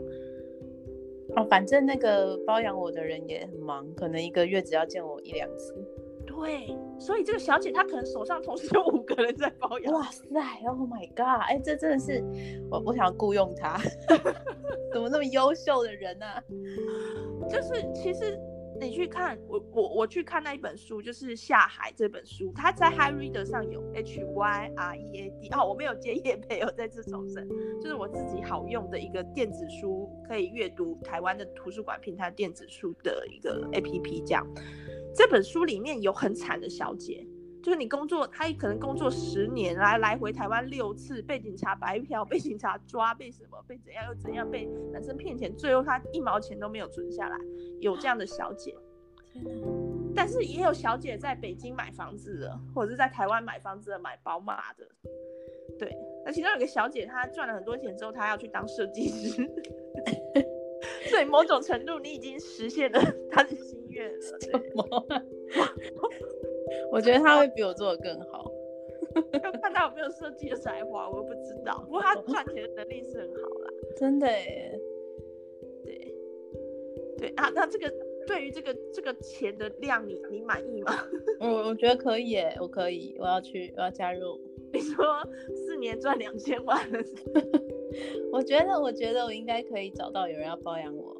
[1.35, 5.73] 哦，反正那个包养我的人也很忙，可能一个月只要见我一两次。
[6.39, 9.93] 对，所以这个小姐她可能手上同时有五个人在包养。
[9.93, 10.23] 哇塞
[10.67, 11.41] ，Oh my god！
[11.47, 12.23] 哎，这真的是
[12.71, 13.77] 我我想雇佣她，
[14.93, 16.43] 怎么那么优秀的人呢、啊？
[17.49, 18.39] 就是其实
[18.79, 27.47] 你去看我我我去看那一本书，就是《下海》这本书，它在 HyReader 上有 H Y R E A D 哦，我没有接叶配哦，在这重申，
[27.81, 34.47] 就是我自己好用的一个电子书，可以阅读台湾的图书馆平台电子书的一个 A P P 这样。
[35.13, 37.25] 这本书里面有很惨的小姐，
[37.61, 47.37] 就是你工作，他可能工作十年，来来回台湾六次，被警察白嫖，被警察抓，被什么，被怎样又怎样，被男生骗钱，最后他一毛钱都没有存下来，
[47.79, 48.75] 有这样的小姐。
[50.15, 54.87] 但是也有小姐在北京买房子的，或者是在台湾买房子的，买宝马的。
[55.77, 55.95] 对，
[56.25, 59.49] 那其中有个小姐，她赚了很多钱之后，她要去当设计师。
[61.09, 62.99] 所以某种程度，你已经实现了
[63.31, 64.39] 她的心愿了。
[64.41, 65.05] 什么？
[66.91, 68.51] 我觉得他会比我做的更好。
[69.43, 71.81] 要看他有没有设计的才华，我又不知道。
[71.85, 73.71] 不过他赚钱的能力是很好啦。
[73.97, 74.79] 真的耶。
[75.83, 76.15] 对。
[77.17, 77.91] 对啊，那这个
[78.27, 80.93] 对于这个这个钱的量你，你你满意吗？
[81.41, 84.39] 我我觉得可以耶，我可以，我要去，我要加入。
[84.71, 85.03] 你说
[85.55, 86.79] 四年赚两千万？
[88.31, 91.18] 我觉得，我觉得我应该可以找到有人要包养我。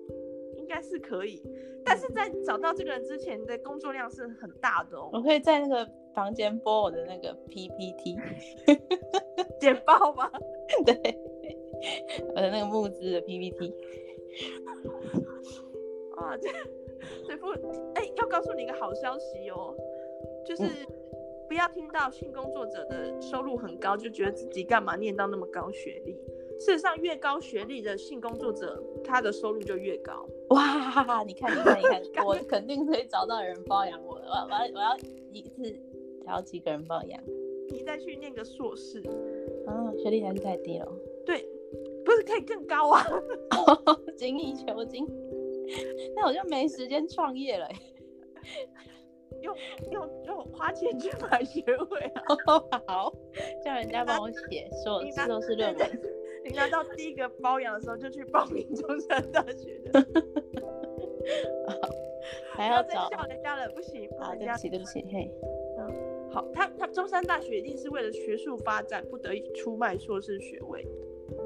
[0.82, 1.42] 是可以，
[1.84, 5.10] 但是在找到这个人之前的工作量是很大的哦。
[5.13, 8.18] 我可以在那个房间播我的那个 PPT
[9.60, 10.32] 简 报吗？
[10.86, 10.96] 对，
[12.36, 13.74] 我的那个募资的 PPT。
[16.18, 16.50] 啊，这
[17.28, 17.48] 这不，
[17.96, 19.76] 哎，要告诉你一个好消息哦，
[20.46, 20.63] 就是
[21.48, 26.20] 不要听到性工作者的收入很高，就觉得自己干嘛念到那么高学历。
[26.60, 30.28] 事实上，越高学历的性工作者，他的收入就越高。
[30.50, 34.26] 哇，你看，你看，你看，我肯定可以找到人包养我的。
[34.28, 34.98] 我我要我要
[35.32, 35.74] 一次
[36.26, 37.24] 找几个人包养？
[37.69, 39.00] 你再去念个硕士。
[39.67, 40.91] 啊，学历还是太低了。
[41.26, 41.48] 对，
[42.04, 43.06] 不是可以更高啊？
[44.17, 45.08] 精益求精。
[46.15, 47.69] 那我就没时间创业了。
[49.41, 49.56] 用
[49.91, 52.36] 用用花钱去买学位啊！
[52.88, 53.13] 好，
[53.63, 56.18] 叫人家帮我写硕士硕士论文。
[56.50, 60.04] 你拿到第一个包养的时候，就去报名中山大学的。
[62.54, 65.32] 还要找笑人家了，不行，好，对不起，对不起，嘿。
[65.78, 65.94] 嗯
[66.32, 70.86] 好，他他中山大学一定是为了学术发展不得已出卖硕士学位，
[71.30, 71.38] 对，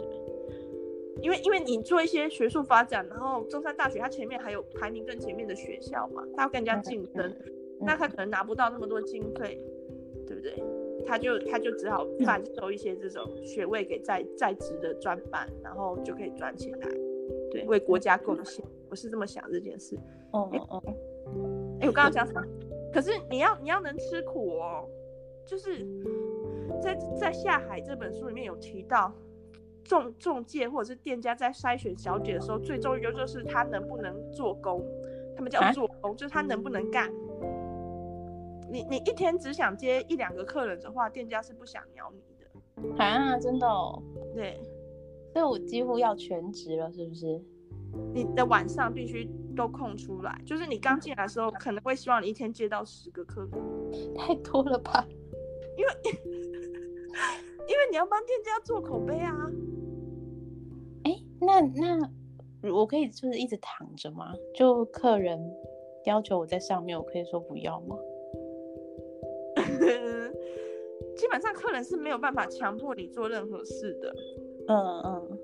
[1.21, 7.53] 因为因为你做一些学术发展，然后中山大学它前面还有排名更前面的学校嘛，他要跟人家竞争，嗯嗯、
[7.85, 9.57] 那他可能拿不到那么多经费，
[10.27, 10.61] 对不对？
[11.05, 16.87] 他就他就只好贩售一些这种学位给在在职的专班，然后就可以赚钱来，
[17.51, 18.63] 对，为国家贡献。
[18.89, 19.95] 我是这么想这件事。
[20.31, 20.83] 哦哦哦。
[21.79, 22.41] 哎，我刚刚讲什么？
[22.93, 24.87] 可是你要你要能吃苦哦，
[25.45, 25.85] 就是
[26.81, 29.11] 在在下海这本书里面有提到，
[29.83, 34.85] 中中介或者是店家在筛选小姐的时候，最重要就是她能不能做工，
[35.35, 37.11] 他们叫做工，啊、就是她能不能干。
[38.73, 43.03] 你你一天只想接一两个客人的话，店家是不想鸟你的。
[43.03, 44.01] 啊，真的哦。
[44.33, 44.59] 对，
[45.31, 47.39] 所以我几乎要全职了，是不是？
[48.11, 49.29] 你的晚上必须。
[49.55, 53.51] 都空出来，就是你刚进来的时候，可能会希望你一天接到十个客人，
[54.17, 55.05] 太多了吧？
[55.77, 55.91] 因为
[57.67, 59.31] 因为你要帮店家做口碑啊。
[61.03, 64.33] 哎、欸，那那我可以就是一直躺着吗？
[64.55, 65.39] 就客人
[66.05, 67.95] 要求我在上面，我可以说不要吗？
[71.15, 74.13] 基本上客人是没有办法强迫你做任何事的。
[74.67, 75.39] 嗯嗯，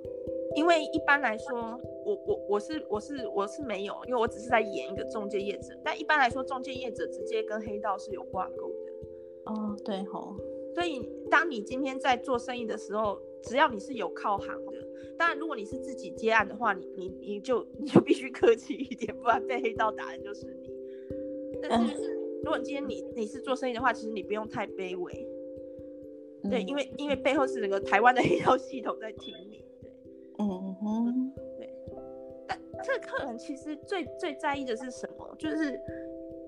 [0.56, 1.80] 因为一般来说。
[2.06, 5.78] 我我我是我是我是没有，因为我只是在演一个中介业者。
[5.84, 9.52] 但一般来说，中介业者直接跟黑道是有挂钩的。
[9.52, 10.36] 哦，对吼。
[10.74, 14.88] 所以，当你今天在做生意的时候，只要你是有靠行的，
[15.20, 20.74] 当然，如果你是自己接案的话，你你你就你就必须客气一点，不然被黑道打的就是你。
[21.62, 25.28] 但是，如果今天你你是做生意的话，其实你不用太卑微。
[26.50, 29.64] 对，因为因为背后是整个台湾的黑道系统在挺你。
[29.82, 29.92] 对，
[30.40, 31.34] 嗯哼。
[32.82, 35.36] 这个客人其实最最在意的是什么？
[35.38, 35.78] 就是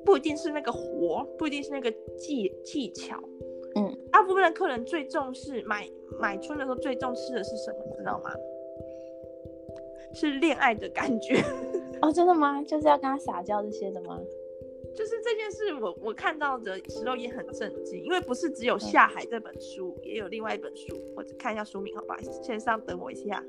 [0.06, 3.22] 不一定是那个活，不一定是那个技技巧。
[3.76, 5.86] 嗯，大部分的客人最重视买
[6.22, 7.78] 买春的时候最重视的是什么？
[7.86, 8.34] 你知道吗？
[10.14, 11.36] 是恋爱的感觉。
[12.02, 12.64] 哦，真的吗？
[12.64, 14.18] 就是要跟他撒娇这些的吗？
[14.96, 22.18] 就是这件事我，我我看到的时候也很震惊，因为不是只有下海这本书，嗯、也有另外一本书，我看一下书名，好吧？
[22.44, 23.44] 线上等我一下。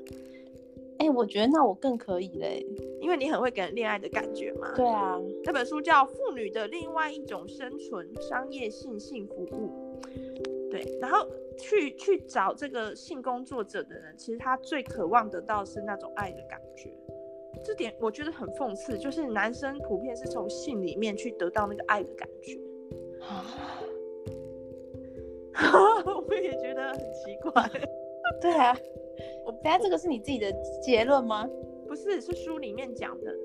[0.99, 2.65] 哎、欸，我觉得那我更可以嘞，
[3.01, 4.73] 因为你很会给人恋爱的感觉嘛。
[4.75, 9.99] 对啊，那本书叫《妇女的另外一种生存：商业性性服务》。
[10.71, 11.27] 对，然后
[11.57, 16.89] 去去找这个性工作者的人，其实他最渴望得到是那种爱的感觉。
[17.63, 22.59] 这点我觉得很讽刺，就是男生普遍是从性里面去得到那个爱的感觉。
[26.27, 27.51] 我也觉得很奇怪。
[28.41, 28.77] 对啊。
[29.45, 31.47] 我等下这个是你自己的结论吗？
[31.87, 33.35] 不是，是书里面讲的。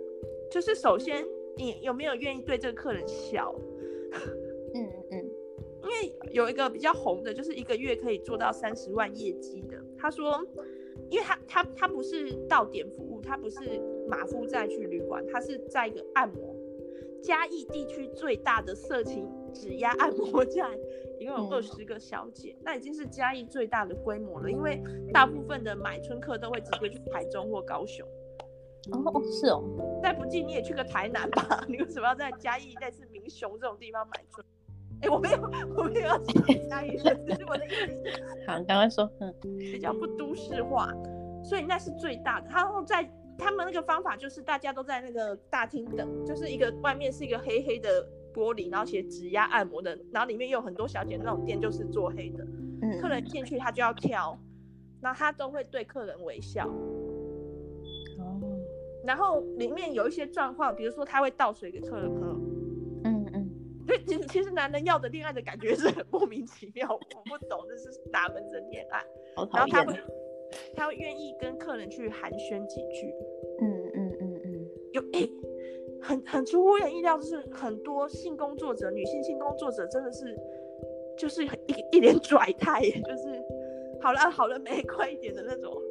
[0.50, 1.24] 就是首先，
[1.56, 3.54] 你有没有愿意对这个客人笑？
[4.74, 5.30] 嗯嗯。
[5.82, 9.76] 因为有一个比较红的，就是一个月可以做到三十万业绩的。
[9.96, 10.40] 他说，
[11.10, 16.54] 因为他他他不是到点服务，他不是马夫寨去旅馆，他是在一个按摩。
[17.20, 20.70] 嘉义地区最大的色情指压按摩站，
[21.18, 24.48] 一共有二十个小姐，嗯、那已经是嘉义最大的规模了。
[24.48, 24.80] 因为
[25.12, 28.06] 大部分的买春客都会直接去台中或高雄。
[28.92, 29.64] 哦，是哦。
[30.00, 31.62] 再不济你也去个台南吧？
[31.68, 34.46] 你为什么要在嘉义、类似民雄这种地方买春？
[35.00, 35.42] 哎、欸，我没有，
[35.76, 38.22] 我没有要去嘉义，只是我的意思。
[38.46, 40.94] 好，刚刚说，嗯，比较不都市化，
[41.42, 42.48] 所以那是最大的。
[42.48, 43.10] 然后在。
[43.38, 52.44] 他们那个方法就是大家都在那个大厅等，就是一个外面是一个黑黑的玻璃，然后写指压按摩的，然后里面有很多小姐那种店就是做黑的，
[52.82, 54.36] 嗯，客人进去他就要挑，
[55.00, 56.66] 然后他都会对客人微笑，
[58.18, 58.40] 哦，
[59.04, 62.26] 然后里面有一些状况，比如说他会倒水给客人喝，
[63.04, 63.50] 嗯嗯，
[63.86, 69.04] 所以其实其实男人要的恋爱的感觉是很莫名其妙，我不懂这是哪门子恋爱，
[69.36, 69.94] 然后他会。
[70.74, 73.12] 他会愿意跟客人去寒暄几句，
[73.60, 75.30] 嗯嗯嗯嗯，有诶、欸，
[76.00, 80.36] 很很出乎人意料，就是很多性工作者，女性性工作者真的是，
[81.16, 81.48] 就是一
[81.92, 83.42] 一脸拽态，就是
[84.00, 85.82] 好了好了，没快一点的那种，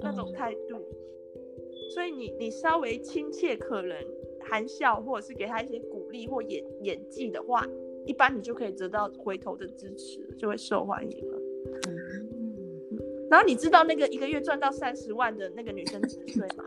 [0.00, 0.78] 那种态度。
[1.94, 3.96] 所以你你稍微亲切，可能
[4.40, 7.64] 含笑，或者是给他一些鼓励或演演技的话，
[8.04, 11.38] 一般你就可以得到回头的支持，就会受欢迎了。
[13.30, 16.64] 然后你知道那个一个月赚到三十万的那个女生几岁吗？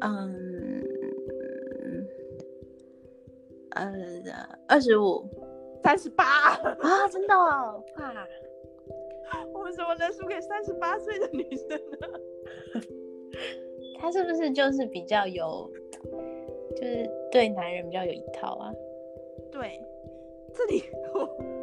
[0.00, 0.82] 嗯，
[3.70, 3.88] 呃，
[4.66, 5.24] 二十五，
[5.82, 8.26] 三十八啊，真的哦，哇！
[9.52, 11.68] 我们怎么能输给三十八岁的女生
[12.00, 12.08] 呢？
[14.00, 15.70] 她是不是就是比较有，
[16.76, 18.72] 就是对男人比较有一套啊？
[19.52, 19.80] 对。
[20.52, 20.82] 这里
[21.14, 21.28] 我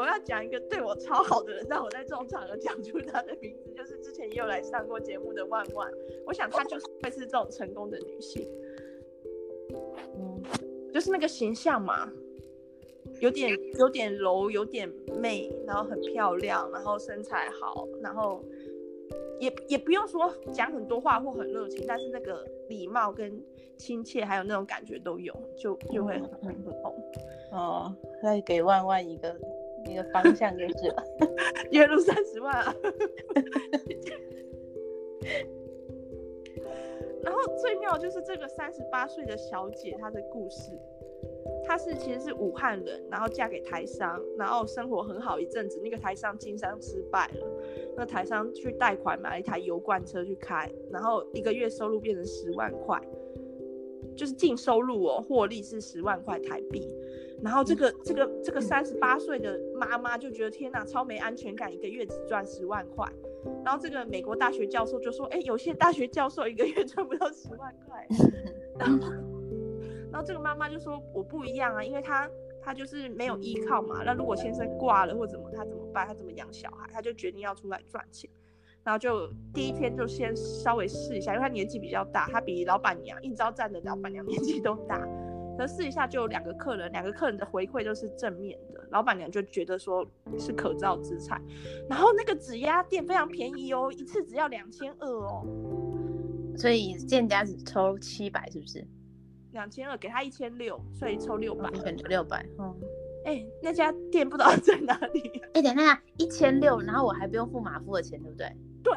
[0.00, 5.90] 我要讲一个对我超好的人，让我在这种场合讲出他的名字，就是之前也有来上过节目的万万。
[6.26, 8.48] 我想她就是会是这种成功的女性，
[10.18, 10.42] 嗯，
[10.92, 12.10] 就是那个形象嘛，
[13.20, 18.44] 有点有点柔，有点媚，然后很漂亮，然后身材好，然后。
[19.40, 23.42] 也也不用说讲很多话或很热情，但是那个礼貌跟
[23.76, 26.96] 亲切，还有那种感觉都有，就就会很很红。
[27.50, 29.36] 哦，再给万万一个
[29.90, 30.94] 一个方向就是，
[31.70, 32.74] 月入三十万啊！
[37.22, 40.70] 然后最妙就是这个三十八岁的小姐她的故事。
[41.66, 45.80] 她是其实是武汉人，然后嫁给台商，然后生活很好一阵子。
[45.82, 47.46] 那个台商经商失败了，
[47.96, 53.00] 那台商去贷款买了一台油罐车去开，然后一个月收入变成十万块，
[54.14, 56.94] 就是净收入哦，获利是十万块台币。
[57.44, 63.06] 然后这个这个这个三十八岁的妈妈就觉得天哪，超没安全感，一个月只赚十万块。
[63.62, 68.06] 然后这个美国大学教授就说，哎，有些大学教授一个月赚不到十万块。
[68.80, 69.10] 然后
[70.10, 72.30] 然后这个妈妈就说：“我不一样啊，因为她
[72.62, 74.02] 她就是没有依靠嘛。
[74.06, 76.06] 那如果先生挂了或怎么，她怎么办？
[76.06, 76.88] 她怎么养小孩？
[76.92, 78.30] 她就决定要出来赚钱。
[78.82, 85.06] 然后就第一天就先稍微试一下，因为她年纪比较大，她比老板娘应招站的老板娘年纪都大。
[85.56, 90.06] 可试一下就有两个客人，两个客人的回馈都是正面的，老板娘就觉得说
[90.38, 91.40] 是可造之材。
[91.88, 95.46] 然后那个指压店非常便宜哦，一次只要两千二哦，
[96.56, 98.86] 所以店家只抽七百，是不是？”
[99.52, 101.70] 两千二给他一千六，所以抽六百，
[102.08, 102.44] 六百。
[102.58, 102.74] 嗯，
[103.24, 105.20] 哎、欸，那家店不知道 在哪里。
[105.52, 108.48] 哎、欸，等一下，一千六，然后我还不用付马夫的钱，对不对？
[108.82, 108.92] 对。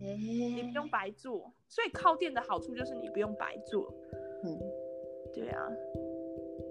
[0.00, 3.92] 哎、欸，你不用白做，所以靠店的好处就是你不用白做。
[4.44, 4.56] 嗯，
[5.36, 5.70] 对啊。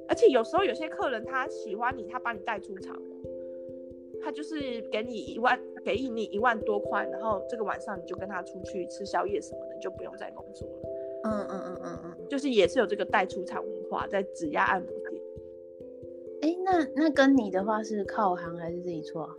[0.08, 3.02] 而且有时候有些客人他喜欢你，他把你带出场，
[4.22, 10.90] 他就是给你一万，给你一万多块，然后这个晚上你就跟他出去吃宵夜什么的，你就不用再工作了。
[11.24, 15.22] 嗯嗯嗯嗯嗯，就是也是有这个带出场文化在指压按摩店。
[16.44, 19.36] 哎、欸，那那跟你的话是靠行还是自己做啊？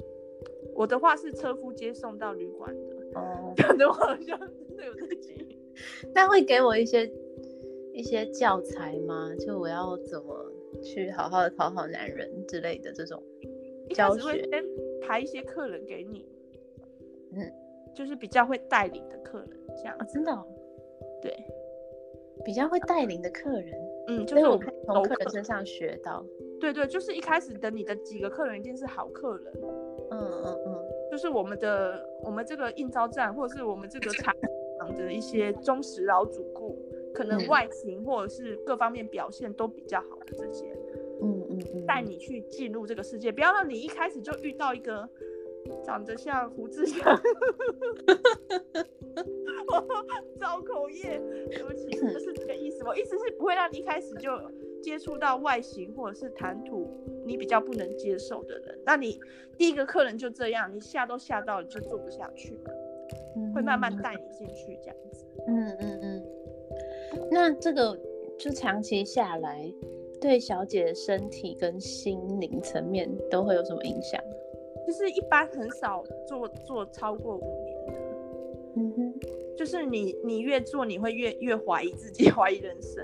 [0.75, 3.21] 我的话是车夫接送到旅馆的。
[3.21, 5.57] 哦，讲的话好像真的有自己。
[6.13, 7.07] 那会给我一些
[7.97, 9.35] 一些教材吗？
[9.39, 13.23] 就我要怎么去好好的讨好男人之类的这种
[13.95, 14.47] 教学？
[15.01, 16.29] 排一些客人给你。
[17.33, 17.53] 嗯，
[17.95, 19.97] 就是比较会带领的客人这样。
[19.97, 20.47] 啊，真的、哦？
[21.23, 21.35] 对。
[22.45, 23.73] 比较会带领的客人，
[24.09, 26.25] 嗯，就是我从客人身上学到，
[26.61, 29.53] 对对，就是一开始等你的几个客人一定是好客人，
[30.11, 34.33] 嗯嗯嗯，就是我们的我们这个应招站或者是我们这个厂
[34.95, 36.56] 的一些忠实老主顾，
[37.17, 40.67] 可能外形或者是各方面表现都比较好的这些，
[41.23, 45.09] 嗯嗯嗯，带你去进入这个世界，不要让你一开始就遇到一个
[45.83, 47.19] 长得像胡志强。
[50.39, 52.85] 造口业，对不起，不是这个意思。
[52.85, 54.31] 我意思是不会让你一开始就
[54.83, 56.87] 接触到外形或者是谈吐
[57.25, 58.79] 你比较不能接受的人。
[58.85, 59.19] 那你
[59.57, 62.59] 第一个客人就这样，你吓都吓到了，就做不下去。
[63.37, 65.25] 嗯，会慢慢带你进去这样子。
[65.49, 66.36] 嗯嗯嗯。
[67.31, 67.99] 那这个
[68.39, 69.73] 就长期下来，
[70.21, 74.21] 对小姐的身体跟心灵层面都会有什么影响？
[74.87, 77.93] 就是一般很少做做超过五年的。
[78.77, 79.15] 嗯哼。
[79.57, 83.03] 就是你，你越做，你会越越怀疑自己， 怀疑人生。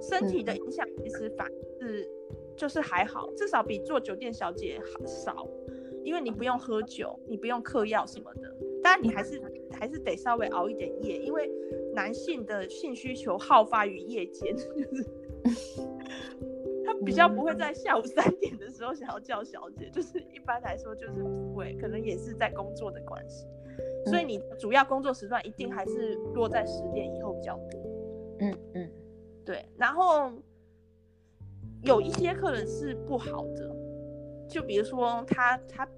[0.00, 1.46] 身体的影响其实反
[1.78, 2.08] 是
[2.56, 5.46] 就是还好，至少比做酒店小姐好少，
[6.02, 8.40] 因为你不用喝酒，你不用嗑药什么的。
[8.82, 9.38] 当然你还是
[9.70, 11.48] 还是得稍微熬一点夜，因为
[11.94, 15.04] 男性的性需求好发于夜间， 就是
[16.84, 23.46] 他比较不会在下午三点的时候想要叫小姐，就是一般来说就是不会，可能也是在工作的关系。
[24.06, 27.80] 所以你主要工作时段一定还是落在十点以后比较多。
[28.40, 28.90] 嗯嗯，
[29.44, 29.64] 对。
[29.76, 30.30] 然后
[31.82, 33.74] 有一些客人是不好的，
[34.48, 35.88] 就比如说他他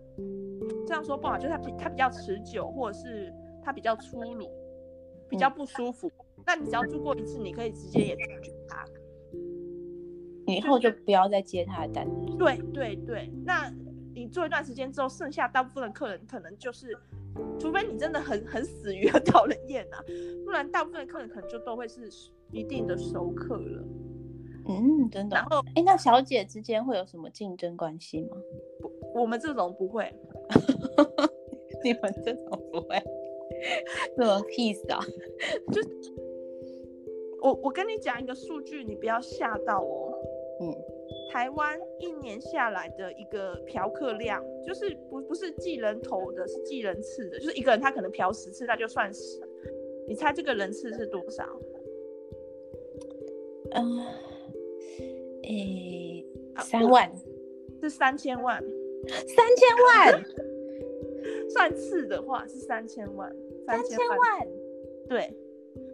[0.87, 3.33] 这样说不好，就是他他比较持久，或者是
[3.63, 4.51] 他比较粗鲁，
[5.35, 6.11] 比较不舒服。
[6.47, 8.85] 那你只要住过一次，你可以直接也拒绝他，
[10.47, 12.09] 以后就不要再接他的单。
[12.39, 13.68] 对对对，那
[14.14, 16.97] 你做一段时间之后，剩下大部分的客人可能就是。
[17.59, 19.99] 除非你真的很很死鱼 很讨人厌啊，
[20.45, 22.09] 不然大部分的客人可能就都会是
[22.53, 23.85] 一定的熟客了。
[24.68, 25.35] 嗯，真的。
[25.35, 28.37] 然后，哎，那小姐之间会有什么竞争关系吗？
[28.80, 30.14] 不，我们这种不会。
[31.82, 33.03] 你们这种不会？
[34.17, 35.01] 这么 peace 啊？
[35.73, 35.81] 就
[37.43, 40.19] 我我跟你讲一个数据，你不要吓到哦。
[40.61, 40.75] 嗯。
[41.31, 49.41] 台湾一年下来的一个嫖客量，就是不不是计人头的，是计人次的，就是一个人他可能嫖十次，那就算十。
[50.07, 51.45] 你猜这个人次是多少？
[53.73, 53.99] 嗯，
[55.43, 56.25] 诶，
[56.61, 57.13] 三万，
[57.83, 58.63] 是三千万，
[59.09, 60.25] 三千万，
[61.51, 63.35] 算次的话是三千万，
[63.67, 64.49] 三千万，
[65.09, 65.35] 对。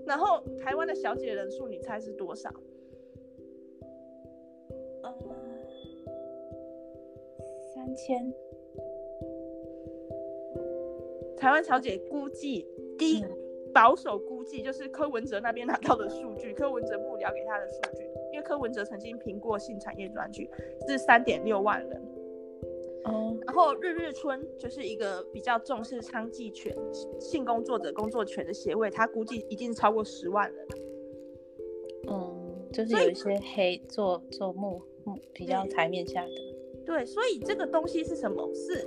[0.06, 2.50] 然后台湾的小姐人数，你猜是多少？
[5.02, 5.14] 呃，
[7.74, 8.32] 三千。
[11.36, 12.66] 台湾小姐估计
[12.98, 13.22] 第一。
[13.22, 13.36] 嗯
[13.72, 20.50] 保守估计就是柯文哲那边拿到的数据，柯文哲幕僚给他的数据，因为柯文哲曾经评过性产业专区
[20.88, 22.02] 是三点六万人。
[23.04, 26.76] 哦，然后日日春就是一个比较重视娼妓权、
[27.18, 30.66] 性工作者工作权的协会，他估计一定超过十万人。
[32.08, 36.30] 嗯，就是有一些黑做做幕幕比较台面下的。
[36.84, 38.48] 对，所以这个东西是什么？
[38.54, 38.86] 是。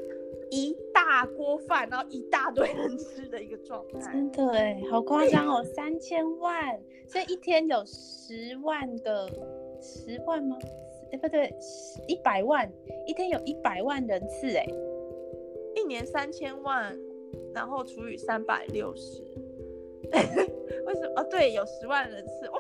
[0.52, 5.64] 一大锅饭，然后一大堆人吃的一个状态，真的哎，好夸张哦！
[5.64, 9.28] 三千万，所以一天有十万个，
[9.82, 10.56] 十万吗？
[11.14, 11.54] 哎，不对，
[12.08, 12.70] 一百万，
[13.06, 14.66] 一天有一百万人次哎，
[15.76, 16.98] 一年三千万，
[17.54, 19.22] 然后除以三百六十，
[20.86, 21.22] 为什么？
[21.22, 22.60] 哦，对，有十万人次，我，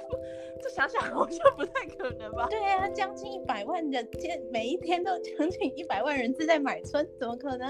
[0.61, 2.47] 这想想好像不太可能吧？
[2.47, 7.67] 对啊，将近一百万人，天每一天都将近一百万人次在买春，怎么可能？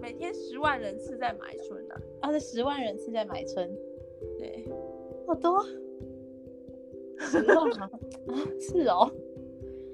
[0.00, 1.94] 每天十万人次在买春呢？
[2.20, 3.74] 啊，是十万人次在买春，
[4.38, 4.68] 对，
[5.26, 5.64] 好多，
[7.18, 7.90] 十万吗？
[8.28, 9.10] 啊，是哦，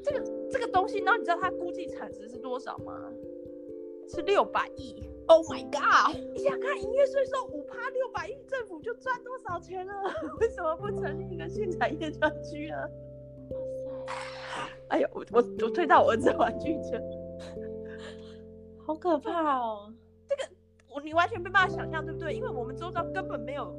[0.03, 3.11] 这个这个东西，然后你知道它估计产值是多少吗？
[4.09, 5.09] 是六百亿。
[5.27, 6.17] Oh my god！
[6.33, 9.95] 你想看营业税收五趴六百亿，政府就赚多少钱了？
[10.41, 12.77] 为什么不成立一个性产业专区呢？
[13.51, 14.19] 哇塞！
[14.89, 17.01] 哎呀，我我我推到我儿子玩具车，
[18.85, 19.95] 好可怕哦！
[20.29, 20.43] 这个
[20.93, 22.35] 我你完全没办法想象，对不对？
[22.35, 23.73] 因为我们周遭根本没有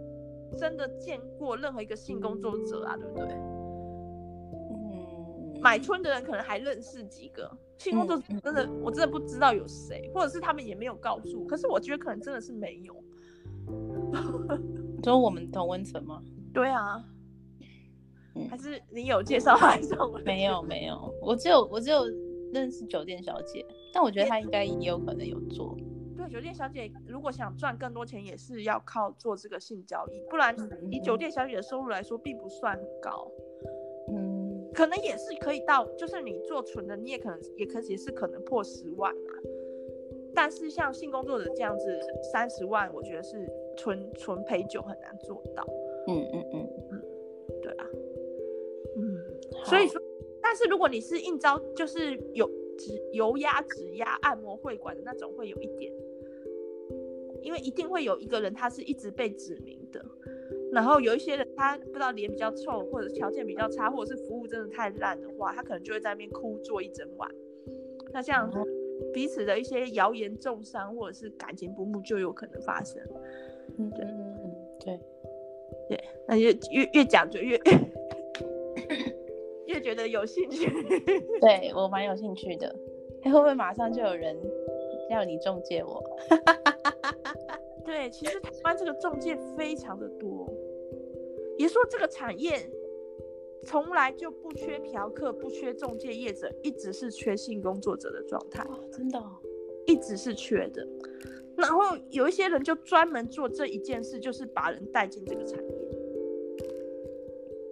[0.58, 3.28] 真的见过任何一个性工作者啊，对不对？
[5.62, 11.46] 买春的人可能还认识几个，性工作者真的、嗯、我真的不知道有谁，或者是他们也没有告诉。
[11.46, 12.96] 可是我觉得可能真的是没有。
[15.04, 16.22] 就我们同温层吗？
[16.54, 17.04] 对啊、
[18.36, 20.20] 嗯，还是你有介绍还是我？
[20.26, 22.04] 没有 没有，我只有我只有
[22.52, 25.78] 认识酒店小姐，但我觉得她应该也有可能有做。
[26.18, 30.56] 对，酒店小姐如果想赚更多钱，也是要靠做这个性交易，不然
[30.90, 33.28] 以酒店小姐的收入来说，并不算很高。
[34.74, 39.32] 可能也是可以到，就是你做纯的，你也可能也可也是可能破十万啊。
[40.34, 42.00] 但是像性工作者这样子
[42.32, 43.46] 三十万，我觉得是
[43.76, 45.68] 纯纯陪酒很难做到。
[46.08, 47.02] 嗯嗯嗯嗯，
[47.62, 47.86] 对啊，
[48.96, 50.02] 嗯，所以说，
[50.42, 55.94] 但是如果你是应招，就是有指油压、指压、按摩会馆的那种，会有一点，
[57.42, 60.04] 因为一定会有一个人他是一直被指名的。
[60.72, 67.30] 然后有一些人，他不知道脸比较臭，或者条件比较差，或者是服务真的太烂的话，他可能就会在那边哭坐一整晚。
[68.14, 68.52] 那这样
[69.14, 73.02] 彼此的一些谣言重伤，或者是感情不睦，就有可能发生。
[73.78, 75.00] 嗯，对，嗯嗯，对，
[75.90, 77.60] 对，那越越越讲就越
[79.66, 80.70] 越觉得有兴趣。
[81.40, 82.74] 对，我蛮有兴趣的。
[83.24, 84.36] 会不会马上就有人
[85.10, 86.04] 要你中介我？
[87.86, 90.51] 对，其实台湾这个中介非常的多。
[91.58, 92.70] 别说这个产业
[93.64, 98.64] 从来就不缺嫖客，不缺中介业者，一直是缺性工作者的状态。
[98.64, 99.24] 哦，真的，
[99.86, 100.88] 一直是缺的。
[101.56, 105.76] 然后有一些人就专门做这一件事，就是把人带进这个产业。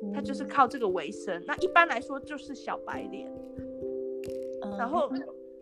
[0.04, 1.42] 嗯，他就是靠这个为生。
[1.48, 3.28] 那一般来说就是小白脸。
[4.62, 5.10] 嗯，然后，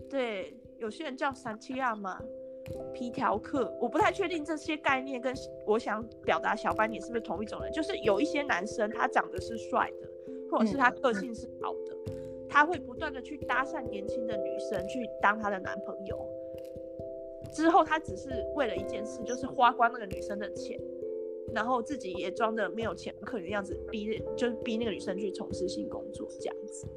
[0.09, 2.21] 对，有些人叫三七亚嘛。
[2.93, 5.33] 皮条客，我不太确定这些概念跟
[5.65, 7.71] 我想表达小白脸是不是同一种人。
[7.71, 10.09] 就是有一些男生他长得是帅的，
[10.51, 12.13] 或者是他个性是好的，嗯、
[12.49, 16.19] 他会不断的去搭讪年轻的女生去当他的男朋友。
[17.53, 20.79] 之后他只是为了一件事，就是花光那个女生的钱，
[21.53, 26.87] 然后自己也装的没有钱可怜的样子，逼就是逼那个女生去从事性工作这样子。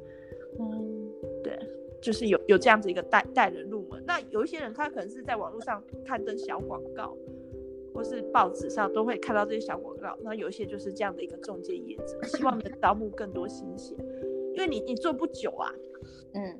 [0.59, 1.11] 嗯，
[1.43, 1.57] 对。
[2.01, 3.69] 就是有有这样子一个带带人
[4.05, 7.15] 那有一些人他可能是在网络上刊登小广告，
[7.93, 13.95] 或是报纸上都会看到这些小广告，那有一些就是这样的一个中介业者，希望能 招募更多新血，
[14.53, 15.71] 因为你你做不久啊，
[16.33, 16.59] 嗯，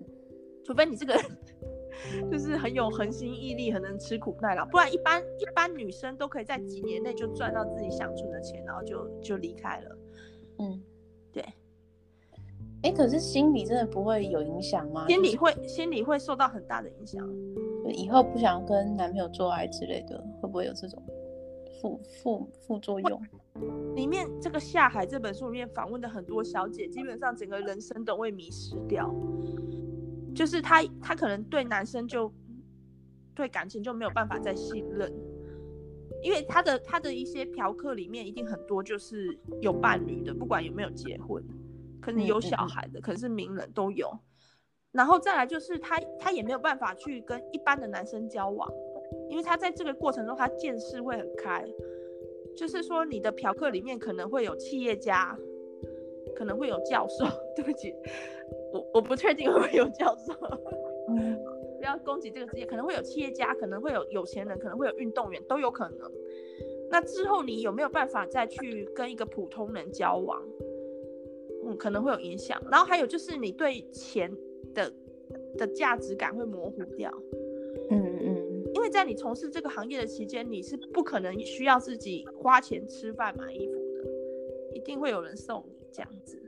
[0.64, 1.16] 除非你这个
[2.32, 9.98] 就是很有恒心毅力，很能吃苦耐劳，不然一般一般女生都可以在几年内就赚到自己想存的钱，然后就就离开了，
[10.60, 10.82] 嗯，
[11.32, 11.44] 对。
[12.84, 15.08] 哎、欸，可是心理真的不会有影响吗？
[15.08, 17.28] 心理会，心理会受到很大的影响。
[17.94, 21.02] 以后不想跟男朋友做爱之类的，会不会有这种
[21.80, 23.22] 副副副作用？
[23.96, 29.14] 里面这个下海这本书里面访问的很多小姐，基本上整个人生都会迷失掉。
[30.34, 32.32] 就是她，她可能对男生就
[33.36, 35.12] 对感情就没有办法再信任，
[36.24, 41.44] 因为她的她的一些嫖客里面一定很多就是有伴侣的，不管有没有结婚，
[42.02, 44.10] 可能有小孩的，可能是名人都有。
[44.92, 48.70] 然后再来就是他，他也没有办法去跟一般的男生交往，
[49.30, 51.66] 因为他在这个过程中，他见识会很开。
[52.58, 55.34] 就是说，你的嫖客里面可能会有企业家，
[56.36, 57.26] 可能会有教授。
[57.56, 57.96] 对不起，
[58.74, 60.34] 我我不确定会不会有教授。
[61.08, 61.40] 嗯，
[61.78, 66.12] 不要攻击这个职业，可能会有企业家，可能会有有钱人，可能会有运动员，都有可能。
[66.90, 70.44] 那之后你有没有办法再去跟一个普通人交往？
[71.72, 72.62] 嗯，可能会有影响。
[72.70, 74.32] 然后还有就是你对钱
[74.74, 74.92] 的
[75.58, 77.12] 的价值感会模糊掉。
[77.90, 78.64] 嗯嗯。
[78.74, 84.10] 因为在你从事这个行业的期间，你是不可能需要自己花钱吃饭买衣服的，
[84.74, 86.42] 一定会有人送你这样子。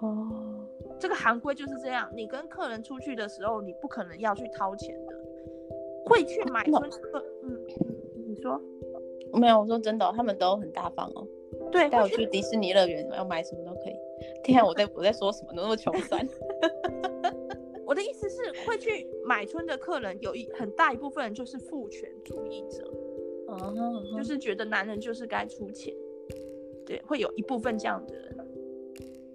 [0.00, 0.64] 哦，
[1.00, 2.10] 这个行规就是这样。
[2.14, 5.14] 你跟客人出去的时候，你不可能要去掏钱的，
[6.06, 6.64] 会去买。
[7.42, 7.60] 嗯，
[8.26, 8.60] 你说？
[9.34, 11.26] 没有，我说真的哦，他们都很大方哦。
[11.72, 13.96] 对，带我去迪士尼乐园，要买什么都可以。
[14.44, 15.52] 天啊，我在我在说什么？
[15.56, 16.28] 那么穷酸。
[17.84, 22.90] 我的意思是，会去买春的客人有一很大一部分人就是父权主义者，
[23.48, 24.16] 哦、uh，huh.
[24.16, 25.94] 就是觉得男人就是该出钱，
[26.86, 28.36] 对，会有一部分这样的人，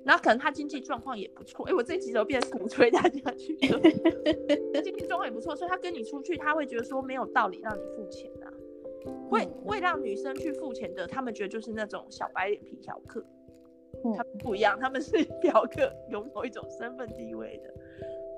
[0.04, 3.56] 然后可能他经济状况也不错，哎，我这几集都变成鼓吹大家去，
[4.82, 8.47] 经济状况也不错，所以他跟你出去，他会觉得说没有道理让你付钱啊，
[9.30, 13.24] 会会让女生去付钱的，他们觉得就是那种小白脸皮条客，
[14.16, 17.74] 他们不一样，他们是 嫖客，有某一种身份地位的。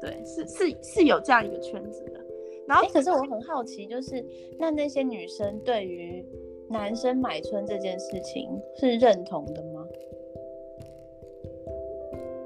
[0.01, 2.26] 对，是是是有这样一个圈子的，
[2.66, 4.24] 然后、欸、可是我很好奇，就是
[4.57, 6.26] 那那些女生对于
[6.70, 9.88] 男生买春这件事情是认同的吗？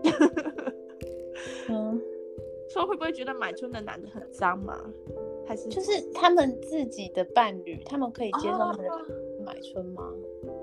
[1.69, 2.01] 嗯，
[2.69, 4.75] 说会不会觉得买春的男的很脏吗？
[5.45, 8.91] 还是就是他们自己的伴侣，他们可以接受他们的
[9.45, 10.03] 买春吗？
[10.47, 10.59] 哦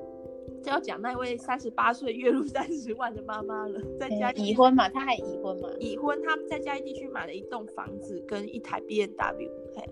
[0.62, 4.90] 就要讲那位三十八岁月入三十万的妈妈了，在家已婚嘛？
[4.90, 5.70] 她还已婚嘛？
[5.78, 9.88] 已婚，她在嘉义地区买了一栋房子跟一台 B N W，嘿，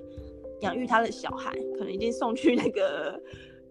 [0.61, 3.19] 养育她的小孩，可能已经送去那个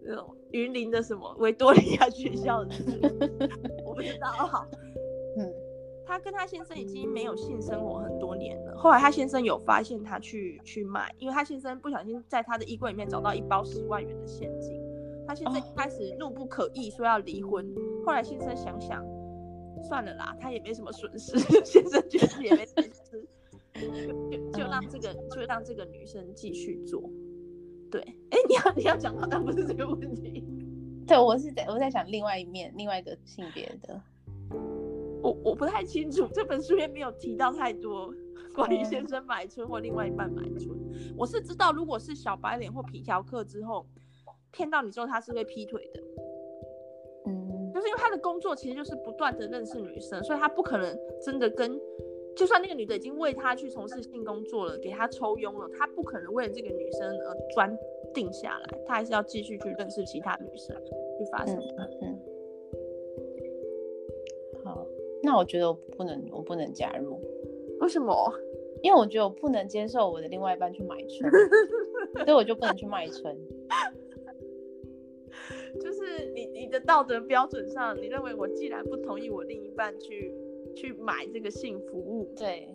[0.01, 2.73] 那种云林的什么维多利亚学校的，
[3.85, 4.67] 我不知道。
[6.07, 8.77] 她跟她先生已经没有性生活很多年了。
[8.77, 14.81] 后来她先生有发现她去去卖，因为她先生不小心在她的衣柜里面找到一包十万元的现金。
[15.27, 17.61] 他现在开始怒不可遏，说要离婚。
[17.75, 18.05] Oh.
[18.05, 19.05] 后来先生想想，
[19.83, 21.37] 算了啦，他也没什么损失。
[21.65, 23.27] 先生觉得也没损失，
[23.73, 27.03] 就就就让这个就让这个女生继续做。
[27.91, 27.99] 对，
[28.29, 30.47] 哎、欸，你要你要讲到，但不是这个问题。
[31.05, 34.01] 对，我是在我在想另外一面，另外一个性别的。
[35.27, 38.13] 我我不太清楚，这本书也没有提到太多
[38.55, 40.69] 关于先生买春或另外一半买春。
[40.69, 43.85] 嗯、我是知道，如果是小白脸或皮条客之后。
[44.49, 46.01] 骗到你之后，他是会劈腿的，
[47.27, 51.79] 嗯，就是因为他的工作其实就是不断的认识女生，所以他不可能真的跟，
[52.35, 57.77] 就算那个女的已经为他去从事性工作了，给他抽佣了，他不可能为了这个女生而专
[58.13, 60.75] 定下来，他还是要继续去认识其他女生
[61.19, 61.55] 去发生。
[61.77, 62.16] 嗯，嗯，
[65.27, 67.19] 那我觉得我不能，我不能加入，
[67.81, 68.33] 为什么？
[68.81, 71.29] 因为我觉得我不能接受我的另外一半去买春，
[72.23, 73.35] 所以我就不能去卖春。
[75.81, 80.33] 就是你你的道德标准上，你认为我既然不同意我另一半去
[80.75, 82.69] 去买这个性服务，对，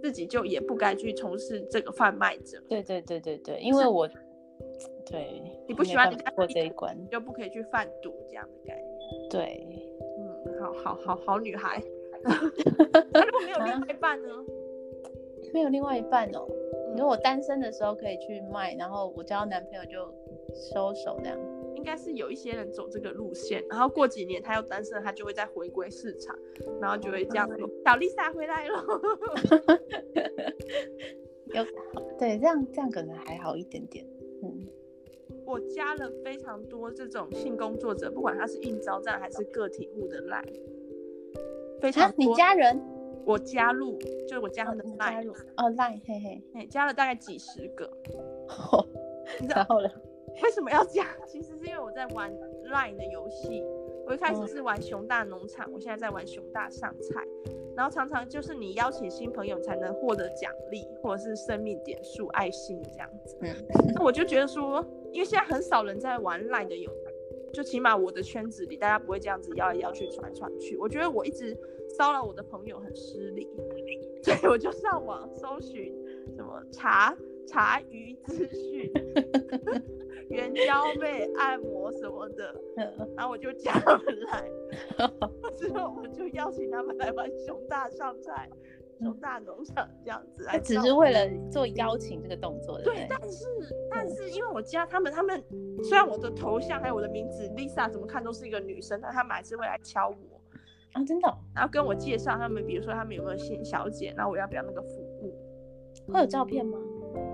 [0.00, 2.58] 自己就也不该去从事这个贩卖者。
[2.68, 4.14] 对对对对对，因为我，是
[5.04, 9.28] 对，你不喜欢过这一关，就不可以去贩毒这样的概念。
[9.28, 9.66] 对，
[10.18, 11.82] 嗯，好好好好女孩。
[12.24, 14.28] 那如果没有另外一半呢？
[15.52, 16.46] 没有另外一半哦。
[16.96, 20.12] 如果我单身的时候可以去卖，然后我交男朋友就
[20.54, 21.38] 收手这样。
[21.74, 26.36] 应该是有一些人走这个路线，然后过几年他又单身，他就会再回归市场，
[26.80, 28.84] 然后就会这样说：“小丽莎回来了。
[31.54, 31.64] ”有
[32.18, 34.04] 对，这样这样可能还好一点点。
[34.42, 34.66] 嗯，
[35.46, 40.60] 我加了非常多这种性工作者，不管他是应招站还是个体户的 line，
[41.80, 42.16] 非常多。
[42.18, 42.80] 你家人？
[43.24, 47.90] 我加入，就是我加他的 line 哦，line 嘿嘿嘿，加了大概几十个。
[49.48, 49.88] 然后呢？
[50.42, 51.04] 为什么要加？
[51.26, 52.32] 其实是因为我在玩
[52.72, 53.62] Line 的游戏。
[54.06, 57.22] 我一开始是玩熊大农场，我现在在玩熊大上菜。
[57.76, 63.36] 然后常常就是你邀请新朋友才能获得奖励或者是生命点数、爱心这样子。
[63.42, 63.54] 嗯，
[63.94, 66.90] 那我就觉得说，因为现在很少人在玩 Line 的有，
[67.52, 70.76] 就起码我的圈子里，大家不会这样子摇来摇去、传来传去。
[70.76, 71.56] 我觉得我一直
[71.96, 73.48] 骚扰我的朋友很失礼，
[74.22, 75.92] 所以我就上网搜寻
[76.36, 78.92] 什么茶茶余资讯。
[80.28, 82.54] 援交妹按摩什么的，
[83.16, 84.46] 然后我就加他们来，
[85.56, 88.50] 之后我就邀请他们来玩熊大上菜、
[88.98, 90.44] 熊大农场这样子。
[90.46, 92.84] 他只是为了做邀请这个动作的。
[92.84, 93.46] 对，但是
[93.90, 95.42] 但是因为我加他们，他们
[95.82, 100.40] 虽然我的头像还有我的名字 Lisa 怎么看都是一个女生，但他们还是会来敲我
[100.92, 101.34] 啊，真的。
[101.54, 105.34] 然后跟我介绍他们，比如说他们有没有新小姐，然后我要不要那个服务？
[106.12, 106.78] 会有照片吗？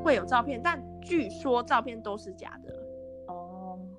[0.02, 2.72] 会有照片，但据说照片都是假的。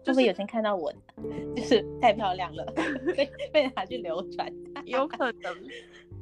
[0.06, 0.94] 会不会有天看到我，
[1.58, 2.64] 就是太漂亮了，
[3.18, 4.48] 被被拿去流传？
[4.86, 5.56] 有可能。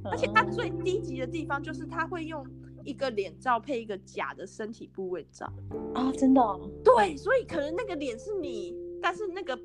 [0.06, 2.46] 而且他最低级的地方就是他会用
[2.84, 5.52] 一个脸罩配一个假的身体部位照
[5.94, 6.42] 啊，真的？
[6.84, 9.58] 对，所以可能那个脸是你，但是那个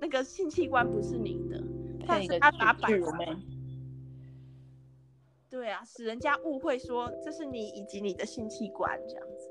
[0.00, 1.62] 那个性器官不是你的，
[2.06, 3.36] 但是他把摆出来。
[5.48, 9.50] 对啊，使人家误会说这是你以及你的性器官这样子。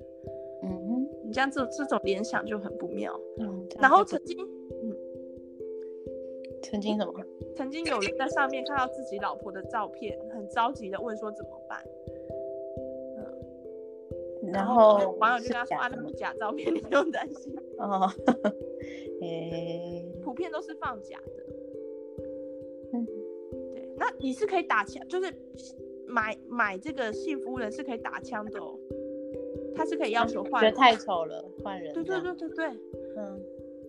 [0.64, 3.20] 嗯，你这样这这种联想就很不妙。
[3.40, 4.50] 嗯，然后曾经，嗯，
[6.62, 7.14] 曾经什么？
[7.55, 11.84] 曾经有人在上面看到自己老婆的照片，很着急的问说怎么办？
[13.18, 17.55] 嗯，然后网友就跟他说啊，那么假照片，你不用担心。
[17.78, 18.09] 哦，
[19.22, 21.43] 诶，普遍都是放假的。
[22.93, 23.05] 嗯，
[23.74, 25.34] 对，那你是可以打枪，就是
[26.07, 28.78] 买买这个性服务人是可以打枪的哦。
[29.74, 31.93] 他是可以要求换人，觉得太丑了，换人。
[31.93, 32.66] 对对对对对，
[33.16, 33.41] 嗯，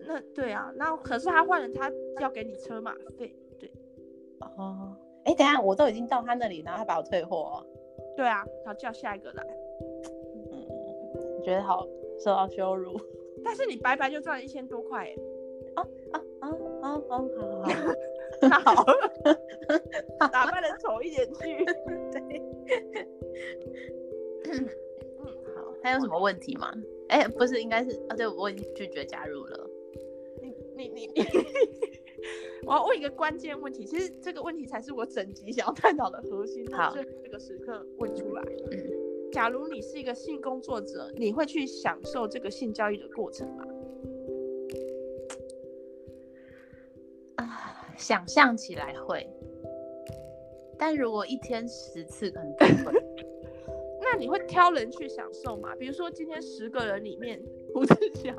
[0.05, 3.71] 那对啊，那可是他换了，他要给你车马费，对。
[4.57, 4.95] 哦，
[5.25, 7.65] 哎，等下，我都已经到他那里，然后他把我退货哦。
[8.15, 9.43] 对啊，他叫下一个来。
[10.51, 10.67] 嗯，
[11.43, 11.87] 觉得好
[12.19, 12.99] 受到羞辱。
[13.43, 15.15] 但是你白白就赚了一千多块，哎。
[15.75, 16.21] 哦哦
[16.81, 17.65] 哦哦哦，
[18.49, 18.85] 好好，好，
[20.19, 21.65] 好 打扮的丑一点去。
[22.11, 22.41] 对。
[24.51, 24.67] 嗯，
[25.55, 26.71] 好还有什么问题吗？
[27.09, 29.62] 哎、欸，不是，应该是啊，对，我已经拒绝加入了。
[30.75, 31.27] 你你你你，
[32.65, 36.65] 我要问一个关键问题，其实这个问题才是我整集想要探讨的核心。
[36.73, 38.43] 好，这个时刻问出来。
[38.71, 43.65] 嗯，假如你是一个性工作者，你会去享受这个性交易的过程吗？
[47.35, 49.27] 啊， 想象起来会，
[50.77, 52.53] 但如果一天十次，可能
[52.83, 53.03] 不会。
[54.05, 55.73] 那你会挑人去享受吗？
[55.75, 57.41] 比如说今天十个人里面，
[57.73, 58.35] 胡志强，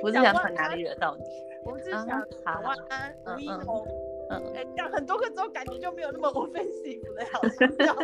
[0.00, 1.24] 胡志强从哪里惹到你？
[1.62, 2.06] 胡志强、
[2.44, 3.86] 蒋万安、吴一农，
[4.30, 7.94] 嗯，哎，讲很多个之后，感觉就没有那么 offensive 了，好笑。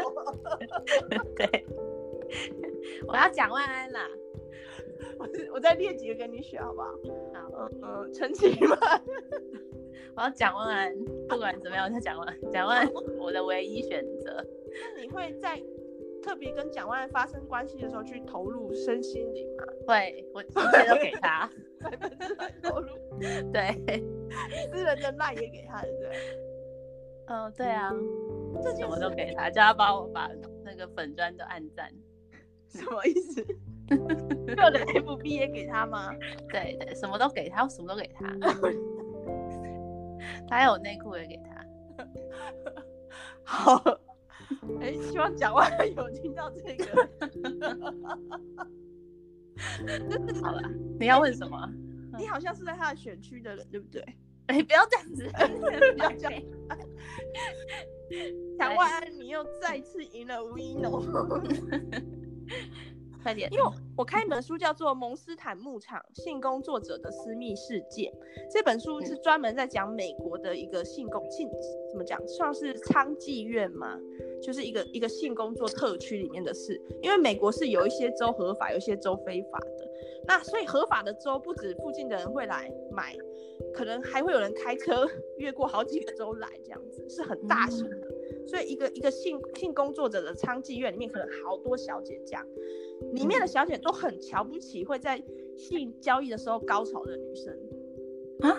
[1.35, 1.65] 对，
[3.09, 4.09] 我要讲万安啦。
[5.19, 6.89] 我我再列几个给你选，好不好？
[7.33, 8.77] 好，嗯，陈其迈。
[10.15, 10.95] 我要讲万安，
[11.29, 14.45] 不管怎么样，我要讲万安，蒋万安，我的唯一选择。
[14.71, 15.59] 那你会在
[16.27, 19.63] 特别跟蒋万安发生关系的时候去投入身心灵吗？
[19.87, 21.49] 会，我一切都给他，
[22.61, 22.89] 投入，
[23.53, 23.71] 对，
[24.73, 26.11] 私人的赖也给他，对不对？
[27.29, 27.93] 嗯，对啊，
[28.61, 30.29] 这什么都给他，叫他帮我把
[30.65, 31.89] 那个粉砖都按赞，
[32.71, 33.47] 什么意思？
[33.89, 33.97] 我
[34.73, 36.13] 的 FB 也给他吗？
[36.51, 38.27] 对对，什么都给他，我什么都给他，
[40.49, 41.65] 他还有内裤也给他，
[43.45, 43.96] 好。
[45.27, 46.85] 哎、欸，希望蒋万安有听到这个。
[50.43, 50.63] 好了，
[51.01, 51.73] 你要问什么？
[52.19, 54.01] 你好像是在他的选区的人，对不对？
[54.47, 55.29] 哎、欸，不要这样子，
[55.97, 56.33] 不要这样。
[58.59, 61.03] 蒋万安，你又再次赢了吴一农。
[63.27, 63.65] 快点，因为
[63.97, 68.03] 我开一本书叫做《蒙斯坦牧场：性工作者的私密世界》，
[68.49, 71.51] 这本书是专门在讲美国的一个性工性
[71.91, 73.99] 怎么讲，算是娼妓院嘛，
[74.41, 76.81] 就是一个一个性工作特区里面的事。
[77.03, 79.91] 因为美国是有一些州合法，有一些州非法的。
[80.29, 83.13] 那所以合法的州不止附近的人会来买，
[83.75, 85.05] 可能还会有人开车
[85.39, 88.07] 越过好几个州来，这样子是很大型的。
[88.47, 92.47] 所以一个一个性性工作者的娼妓院里面，可能好多小姐这样。
[93.15, 95.23] 里面的小姐都很瞧不起会在
[95.57, 97.57] 性交易的时候高潮的女生
[98.41, 98.57] 啊，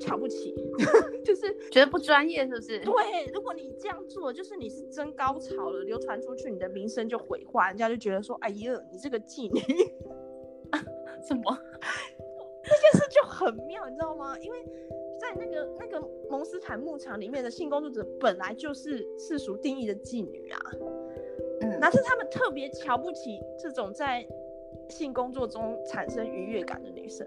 [0.00, 0.54] 瞧不起，
[1.24, 2.78] 就是觉得不专业，是不是？
[2.80, 2.94] 对，
[3.34, 9.60] 如果你这样做，就是你是真高潮了，流传出去，你的名声就毁坏，人家就觉得说，哎呀，你这个妓女，
[11.26, 11.42] 什么？
[12.62, 13.40] 这件事就很。
[13.40, 14.38] 很妙，你知道吗？
[14.38, 14.62] 因为
[15.18, 20.60] 在那个那个蒙斯坦牧场里面的性工作者本来就是世俗定义的妓女啊，
[21.80, 24.26] 嗯，那是他们特别瞧不起这种在
[24.88, 27.26] 性工作中产生愉悦感的女生。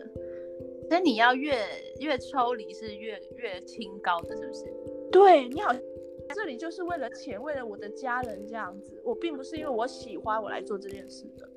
[0.89, 1.57] 所以你要越
[1.99, 4.65] 越抽离是越越清高的，是不是？
[5.11, 5.73] 对，你好，
[6.35, 11.49] 这里就是为了钱，为了我的家人这样子，我并不是因为我喜欢我来做这件事的。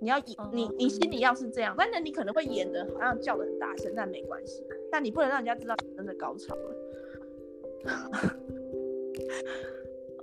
[0.00, 4.62] 你要演，你你心里要是这样，但是你可能会演的好像叫的很大声，但没关系。
[4.90, 6.74] 但你不能让人家知道你真的高潮了。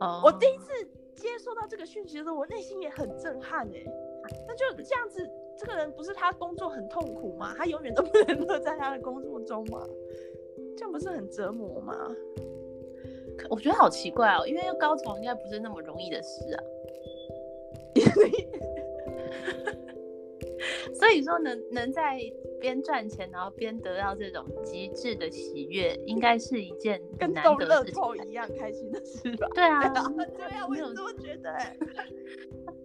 [0.01, 0.71] 哦，我第一次
[1.22, 3.86] 接收到这个讯息的时候，我内心也很震撼哎。
[4.47, 7.53] 那就这样子，这个人不是他工作很痛苦吗？
[7.57, 9.88] 他永远都不能乐在他的工作中吗？
[10.76, 11.95] 这样不是很折磨吗？
[13.49, 16.63] 我觉得好奇怪哦，因为要高潮应该不是那么容易的事啊。
[20.93, 22.19] 所以说能能在
[22.62, 29.47] 边赚钱，然后边得到这种极致的喜悦，应该是一件跟中乐透一样开心的事吧？
[29.55, 31.51] 对啊，对啊，我也这么觉得。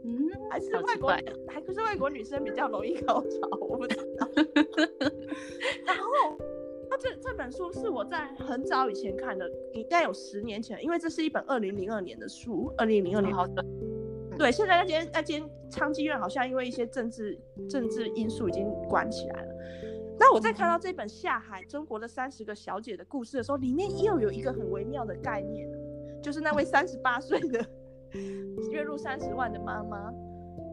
[0.03, 1.11] 嗯， 还是外国，
[1.47, 4.29] 还不是外国女生比较容易高潮，我不知道。
[5.85, 6.39] 然后，
[6.89, 13.64] 那这这本书是我在很早以前看的，应该有十年前，因为这是一本二零零二年的书，二零零二年好的。
[14.39, 17.38] 对，现在那间那间娼妓院好像因为一些政治
[17.68, 19.54] 政治因素已经关起来了。
[20.18, 25.68] 那我在看到这本《下海：中国的三十个小姐的故事》的时候，里面又有一个很微妙的概念，
[26.22, 27.62] 就是那位三十八岁的
[28.70, 30.10] 月入三十万的妈妈，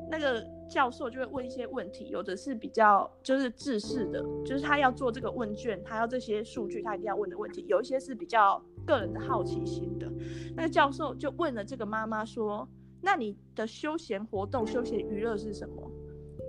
[0.09, 10.09] 那个教授就会问一些问题，有的是比较就是制式的，就是他要做这个问卷，他要这些数据，他一定要问的问题，有一些是比较个人的好奇心的。
[10.55, 12.65] 那个教授就问了这个妈妈说。
[13.05, 15.91] 那你的休闲活动、休闲娱乐是什么？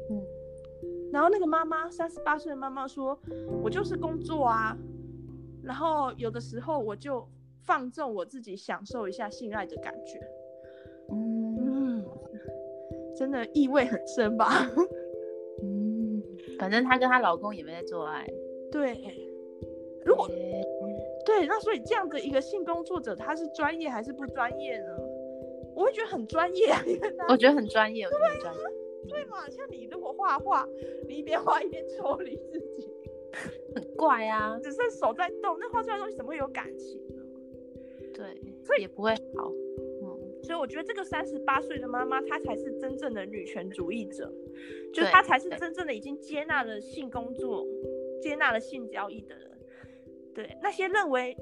[0.08, 0.22] 嗯，
[1.12, 3.18] 然后那个妈妈，三十八岁的妈妈说
[3.60, 4.76] ：“我就是工作啊，
[5.64, 7.26] 然后有的时候我就
[7.58, 10.20] 放纵我自己，享受一下性爱的感觉。”
[11.10, 12.04] 嗯，
[13.16, 14.48] 真的意味很深吧？
[15.60, 16.22] 嗯，
[16.58, 18.24] 反正她跟她老公也没在做爱。
[18.70, 19.28] 对，
[20.04, 20.28] 如果
[21.26, 24.93] 对，那所以这样的一个性工作者，他是专业还是不专业呢？
[25.74, 26.72] 我会觉得很专业
[27.28, 28.54] 我觉得很专业，对啊，
[29.08, 30.66] 对嘛，像你如果画画，
[31.08, 32.88] 你一边画一边抽离自己，
[33.74, 37.22] 很怪啊，只是手在动，那画出来的东西怎么会有感情呢？
[38.14, 39.50] 对，所以也不会好。
[40.02, 44.32] 嗯，所以我觉得这个三十八岁的妈妈，她才是真正的女权主义者，
[44.92, 47.66] 就是她才是真正的已经接纳了性工作、
[48.22, 49.50] 接纳了性交易的人。
[50.34, 51.36] 对，那些认为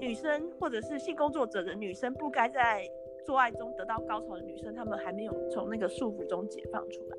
[0.00, 2.88] 女生或者是性工作者的女生不该在。
[3.24, 7.16] 做爱中得到高潮的女生，她们还没有从那个束缚中解放出来。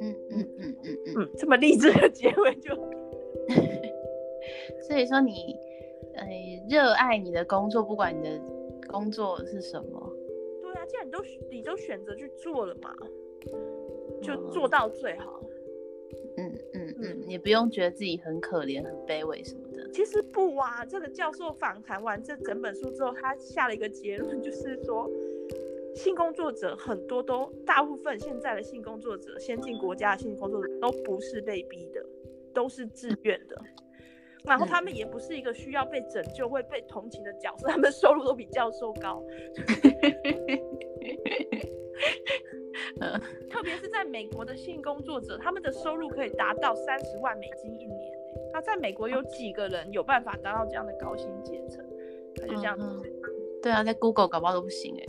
[0.00, 2.74] 嗯嗯嗯嗯嗯，嗯，这么励志的结尾就，
[4.88, 5.56] 所以说你，
[6.14, 6.26] 呃，
[6.68, 8.40] 热爱你的工作，不管你的
[8.88, 10.12] 工作是什么。
[10.62, 11.18] 对啊，既然你都
[11.50, 12.92] 你都选择去做了嘛，
[14.22, 15.40] 就做到最好。
[16.36, 19.90] 嗯嗯嗯，也不用觉得自己很可怜、很卑微什么的。
[19.90, 25.10] 其实不啊，这个教授访谈完这整本书之后，他下了一个结论， 就是说，
[25.94, 32.04] 性工作者很多都，大部分现在的性工作者，先进国家的性工作者都不是被逼的，
[32.54, 33.56] 都是自愿的。
[34.44, 39.22] 然后他们也不是一个需要被拯救、会被同情的角色，他们收入都比教授高。
[43.48, 48.21] 特别是在美国的性工作者，他们的收入可以达到三十万美金一年。
[48.52, 51.84] 那在美国有几个人有办法达到这样的高薪阶层？
[52.40, 53.02] 他就这样子、嗯。
[53.62, 55.08] 对啊，在 Google 搞不好都不行哎。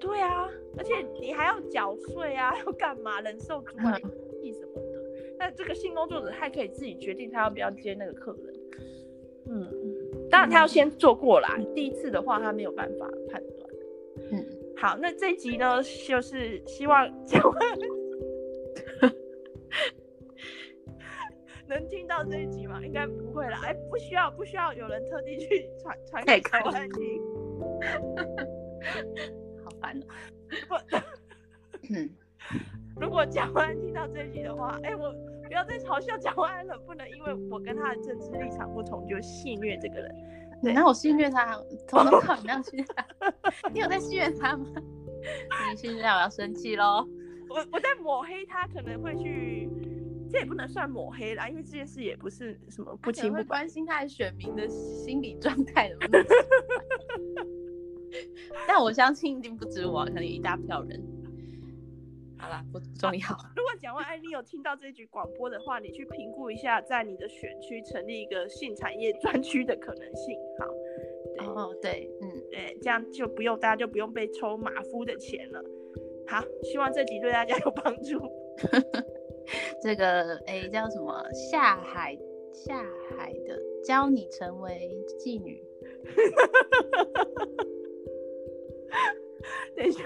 [0.00, 3.20] 对啊，而且你还要缴税啊， 要干嘛？
[3.20, 4.00] 忍受主管
[4.42, 5.02] 意什么的。
[5.38, 8.54] 那、嗯、这个性工作者还可以自己决定他要不要接那个客人。
[9.46, 9.70] 嗯，
[10.30, 13.70] 当然他要先做过来，嗯、第一次的话他没有办法判断。
[14.32, 14.44] 嗯，
[14.76, 17.06] 好，那这一集呢，就是希望
[21.68, 22.80] 能听到这一集吗？
[22.84, 23.60] 应该不会啦。
[23.64, 27.22] 哎、欸，不需要，不需要有人特地去传传给台湾听。
[29.64, 30.04] 好烦哦。
[31.90, 32.10] 嗯，
[33.00, 35.12] 如果蒋万安听到这一集的话，哎、欸，我
[35.46, 40.14] 不要再嘲笑蒋万安了，不能因为我跟他的政治立场不同就戏虐这个人。
[40.62, 41.58] 对，那我戏虐他，
[41.88, 43.06] 从头到尾那样戏虐他。
[43.72, 44.66] 你有在戏虐他吗？
[45.70, 47.06] 你戏谑他，我要生气喽。
[47.48, 49.70] 我我在抹黑他，可能会去。
[50.34, 53.36] 这也不能算抹黑啦，因为这件事也不是什么不清不。
[53.36, 56.18] 会关心他的选民的心理状态的问题。
[58.66, 61.00] 但我相信一定不止我，可能一大票人。
[62.36, 63.20] 好啦，不重要。
[63.54, 70.36] 如果蒋万安你有听到这局广播的话，你去评估一下，在你的选区成立一个性产业专区的可能性。
[70.58, 70.66] 好，
[71.52, 75.64] 哦，对，嗯，对，这样就不用大家就不用被抽马夫的钱了。
[76.26, 78.18] 好，希望这集对大家有帮助。
[79.82, 81.22] 这个哎叫什么？
[81.32, 82.16] 下海
[82.52, 85.62] 下海的教你成为妓女。
[89.76, 90.04] 等一下，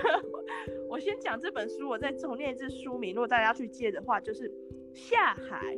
[0.88, 3.14] 我先讲这本书，我再重念一次书名。
[3.14, 4.48] 如果大家要去借的话，就是
[4.94, 5.76] 《下海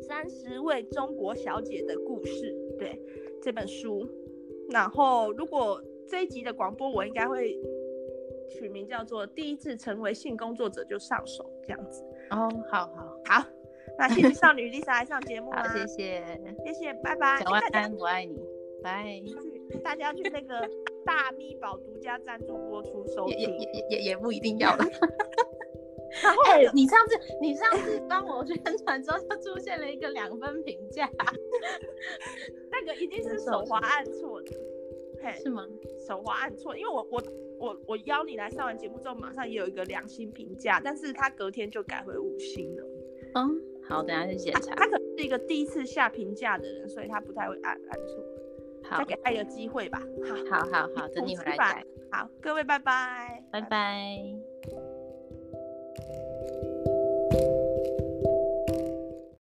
[0.00, 2.52] 三十位中国小姐的故事》。
[2.78, 2.98] 对，
[3.42, 4.08] 这本书。
[4.70, 7.58] 然后，如果这一集的广播，我应该会
[8.48, 12.02] 取名叫做《第一次成为性工作者就上手》这样子。
[12.30, 13.44] 哦，好好好，
[13.98, 15.50] 那谢谢少女 Lisa 来上节目。
[15.56, 16.22] 好，谢谢，
[16.64, 17.40] 谢谢，拜拜。
[17.42, 18.38] 小万安，我爱你，
[18.82, 19.22] 拜。
[19.82, 20.68] 大家去那个。
[21.02, 24.84] 大咪宝独家赞助播出收听，也也也也不一定要了。
[26.22, 31.10] 然后、欸，你上次你上次帮我宣传之后，就出现了一个两分评价，
[32.70, 34.50] 那个一定是手滑按错的，
[35.22, 35.66] 嘿，是吗？
[36.06, 37.22] 手滑按错，因为我我
[37.58, 42.84] 我我邀你来上完节目之后，马上也有一个良心评价，但是他隔天就改回五星了。
[43.34, 44.74] 嗯，好，等下去检查。
[44.74, 48.24] 他可能是一个第一次下评价的人，所以他不太会按按错。
[48.82, 50.02] 好再给他一个机会吧。
[50.26, 51.84] 好，好，好，好， 等你回来改。
[52.10, 54.16] 好，各位，拜拜，拜拜。